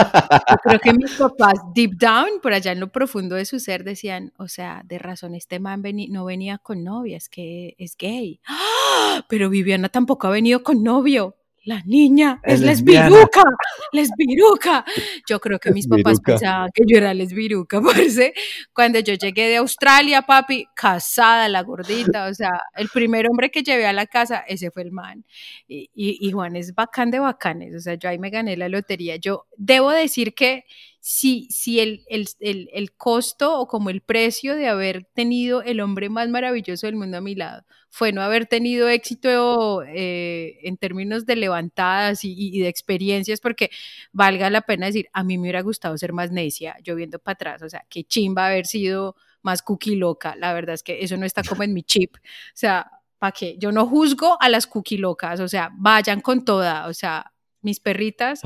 [0.63, 4.33] creo que mis papás, deep down, por allá en lo profundo de su ser, decían,
[4.37, 8.41] o sea, de razón, este man no venía con novia, es que es gay.
[8.47, 9.25] ¡Ah!
[9.29, 11.37] Pero Viviana tampoco ha venido con novio.
[11.67, 13.43] La niña es, lesbiruca,
[13.91, 14.85] lesbiruca.
[15.29, 16.33] Yo creo que mis papás Lesbiruca.
[16.33, 18.35] pensaban que yo era lesbiruca, parce.
[18.73, 23.65] Cuando yo llegué de Australia, papi, casada, la gordita, o sea, el primer hombre que
[23.65, 25.25] llevé a la casa, ese fue el man.
[25.67, 28.69] Y, y, y Juan es bacán de bacanes, o sea, yo ahí me gané la
[28.69, 29.17] lotería.
[29.17, 30.67] Yo debo decir que
[31.09, 36.09] si, el, el, el, el costo o como el precio de haber tenido el hombre
[36.09, 41.25] más maravilloso del mundo a mi lado fue no haber tenido éxito eh, en términos
[41.25, 43.71] de levantadas y, de experiencias, porque
[44.13, 47.35] valga la pena decir, a mí me hubiera gustado ser más necia, yo viendo para
[47.35, 51.17] atrás, o sea, qué chimba haber sido más cookie loca, la verdad es que eso
[51.17, 52.21] no está como en mi chip, o
[52.53, 53.57] sea, ¿para qué?
[53.59, 57.33] Yo no juzgo a las cookie locas, o sea, vayan con toda, o sea,
[57.63, 58.41] mis perritas.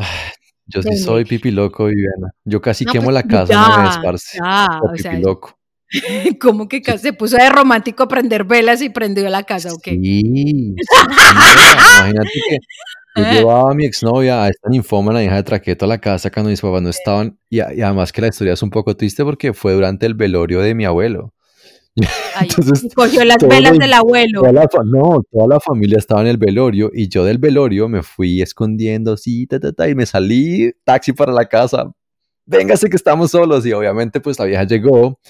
[0.74, 2.32] Yo sí soy pipi loco, Viviana.
[2.44, 4.38] Yo casi No, quemo pues, la casa ya, una vez, parce.
[4.38, 5.56] ya, por o pipi sea, loco.
[6.40, 9.90] como que se puso de romántico a prender velas y prendió la casa, ¿o qué?
[9.92, 12.58] Sí, imagínate que
[13.16, 16.50] yo llevaba a mi exnovia, a esta ninfómana hija de traqueto a la casa cuando
[16.50, 19.72] mis papás no estaban, y además que la historia es un poco triste porque fue
[19.72, 21.32] durante el velorio de mi abuelo.
[22.36, 24.40] Ay, Entonces, cogió las velas del abuelo.
[24.40, 27.88] Toda la fa- no, toda la familia estaba en el velorio y yo del velorio
[27.88, 31.90] me fui escondiendo así, ta, ta, ta, y me salí taxi para la casa
[32.46, 33.64] véngase que estamos solos.
[33.64, 35.20] Y obviamente pues la vieja llegó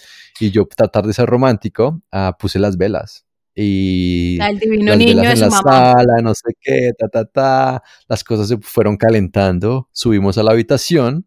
[0.41, 3.27] y yo tratar de ser romántico, ah, puse las velas.
[3.55, 5.93] Y El divino las niño velas en la mamá.
[5.93, 7.83] sala, no sé qué, ta, ta, ta.
[8.09, 9.89] Las cosas se fueron calentando.
[9.93, 11.27] Subimos a la habitación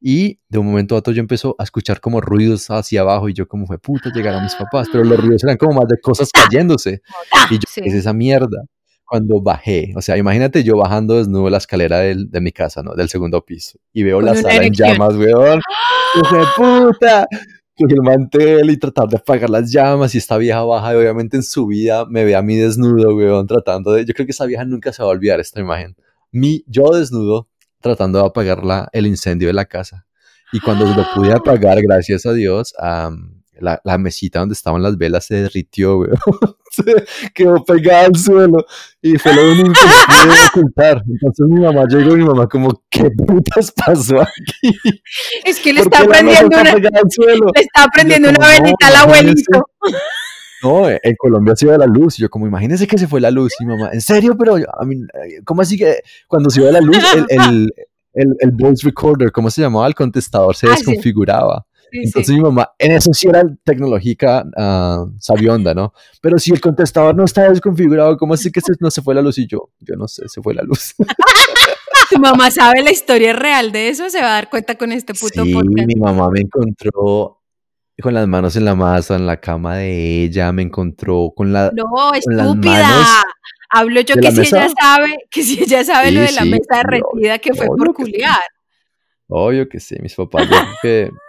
[0.00, 3.32] y de un momento a otro yo empezó a escuchar como ruidos hacia abajo y
[3.34, 6.28] yo como fue puta llegaron mis papás, pero los ruidos eran como más de cosas
[6.32, 7.00] cayéndose.
[7.32, 7.80] Ah, Y yo, sí.
[7.82, 8.64] ¿qué es esa mierda?
[9.08, 12.94] Cuando bajé, o sea, imagínate yo bajando desnudo la escalera del- de mi casa, ¿no?
[12.94, 13.78] Del segundo piso.
[13.92, 14.88] Y veo la sala en erección.
[14.94, 15.60] llamas, weón.
[16.20, 17.26] ¡Hijo de puta!
[17.78, 20.14] Con el mantel y tratar de apagar las llamas.
[20.14, 23.46] Y esta vieja baja, y obviamente en su vida me ve a mí desnudo, weón,
[23.46, 24.04] tratando de...
[24.04, 25.94] Yo creo que esa vieja nunca se va a olvidar esta imagen.
[26.32, 27.48] Mi, yo desnudo,
[27.80, 30.06] tratando de apagar la, el incendio de la casa.
[30.52, 34.96] Y cuando lo pude apagar, gracias a Dios, am, la, la mesita donde estaban las
[34.96, 36.18] velas se derritió, weón.
[36.70, 36.84] Se
[37.32, 38.66] quedó pegada al suelo.
[39.00, 41.02] Y fue lo único que pude ocultar.
[41.08, 44.78] Entonces mi mamá llegó y mi mamá como, ¿qué putas pasó aquí?
[45.44, 49.64] Es que le ¿Por está prendiendo una, le está prendiendo una velita al abuelito.
[50.68, 52.18] No, en Colombia se iba la luz.
[52.18, 53.52] Y yo como, imagínese que se fue la luz.
[53.60, 54.36] Y mi mamá, ¿en serio?
[54.38, 55.96] Pero, a mí, eh, ¿cómo así que
[56.28, 57.74] cuando se iba la luz, el, el,
[58.14, 59.86] el, el voice recorder, ¿cómo se llamaba?
[59.86, 61.66] El contestador se Ah, desconfiguraba.
[61.92, 62.32] Sí, Entonces sí.
[62.34, 65.92] mi mamá, en eso sí era tecnológica ah, sabionda, ¿no?
[66.20, 69.22] Pero si el contestador no está desconfigurado, ¿cómo así que se- no se fue la
[69.22, 69.38] luz?
[69.38, 70.94] Y yo, yo no sé, se fue la luz.
[72.10, 75.12] Tu mamá sabe la historia real de eso, se va a dar cuenta con este
[75.14, 75.86] puto sí, podcast.
[75.88, 77.35] mi mamá me encontró
[78.02, 81.70] con las manos en la masa, en la cama de ella, me encontró con la...
[81.74, 83.22] No, estúpida.
[83.70, 86.76] Hablo yo que si ella sabe, que si ella sabe lo de la sí, mesa
[86.76, 88.38] derretida que fue por culiar.
[89.28, 90.46] Obvio que sí, mis papás.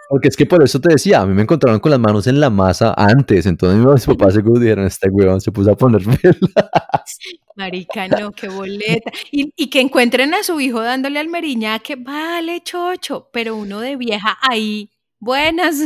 [0.08, 2.38] porque es que por eso te decía, a mí me encontraron con las manos en
[2.38, 7.18] la masa antes, entonces mis papás seguro dijeron, este huevón se puso a poner velas.
[7.56, 9.10] Marica, no, qué boleta.
[9.32, 13.96] Y, y que encuentren a su hijo dándole al meriñaque, vale, chocho, pero uno de
[13.96, 14.90] vieja ahí.
[15.20, 15.76] Buenas,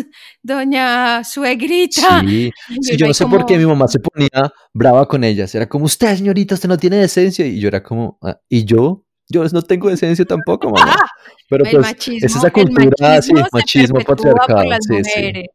[0.42, 2.20] doña suegrita.
[2.20, 2.50] Sí,
[2.82, 4.28] sí, yo no sé por qué mi mamá se ponía
[4.74, 5.54] brava con ellas.
[5.54, 7.46] Era como, usted, señorita, usted no tiene decencia.
[7.46, 9.04] Y yo era como, "Ah, ¿y yo?
[9.30, 10.94] Yo no tengo decencia tampoco, mamá.
[11.48, 14.84] Pero el pues, machismo, es esa el cultura, sí, machismo, machismo, se perpetúa por las
[14.86, 15.10] Sí, sí.
[15.16, 15.46] mujeres.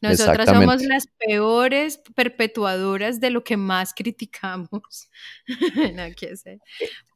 [0.00, 5.08] Nosotras somos las peores perpetuadoras de lo que más criticamos.
[5.94, 6.02] no.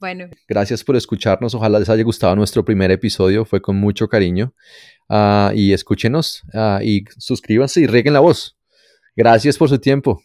[0.01, 1.55] Bueno, Gracias por escucharnos.
[1.55, 3.45] Ojalá les haya gustado nuestro primer episodio.
[3.45, 4.55] Fue con mucho cariño.
[5.09, 8.57] Ah, y escúchenos ah, y suscríbanse y rieguen la voz.
[9.17, 10.23] Gracias por su tiempo.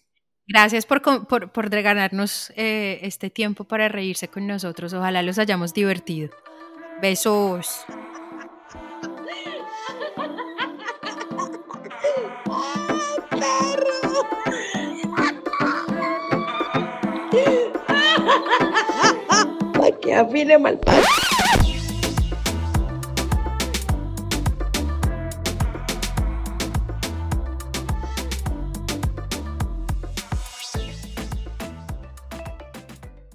[0.47, 4.93] gracias por, por regalarnos eh, este tiempo para reírse con nosotros.
[4.93, 6.32] Ojalá los hayamos divertido.
[7.01, 7.86] Besos.
[20.02, 20.80] Que afine mal.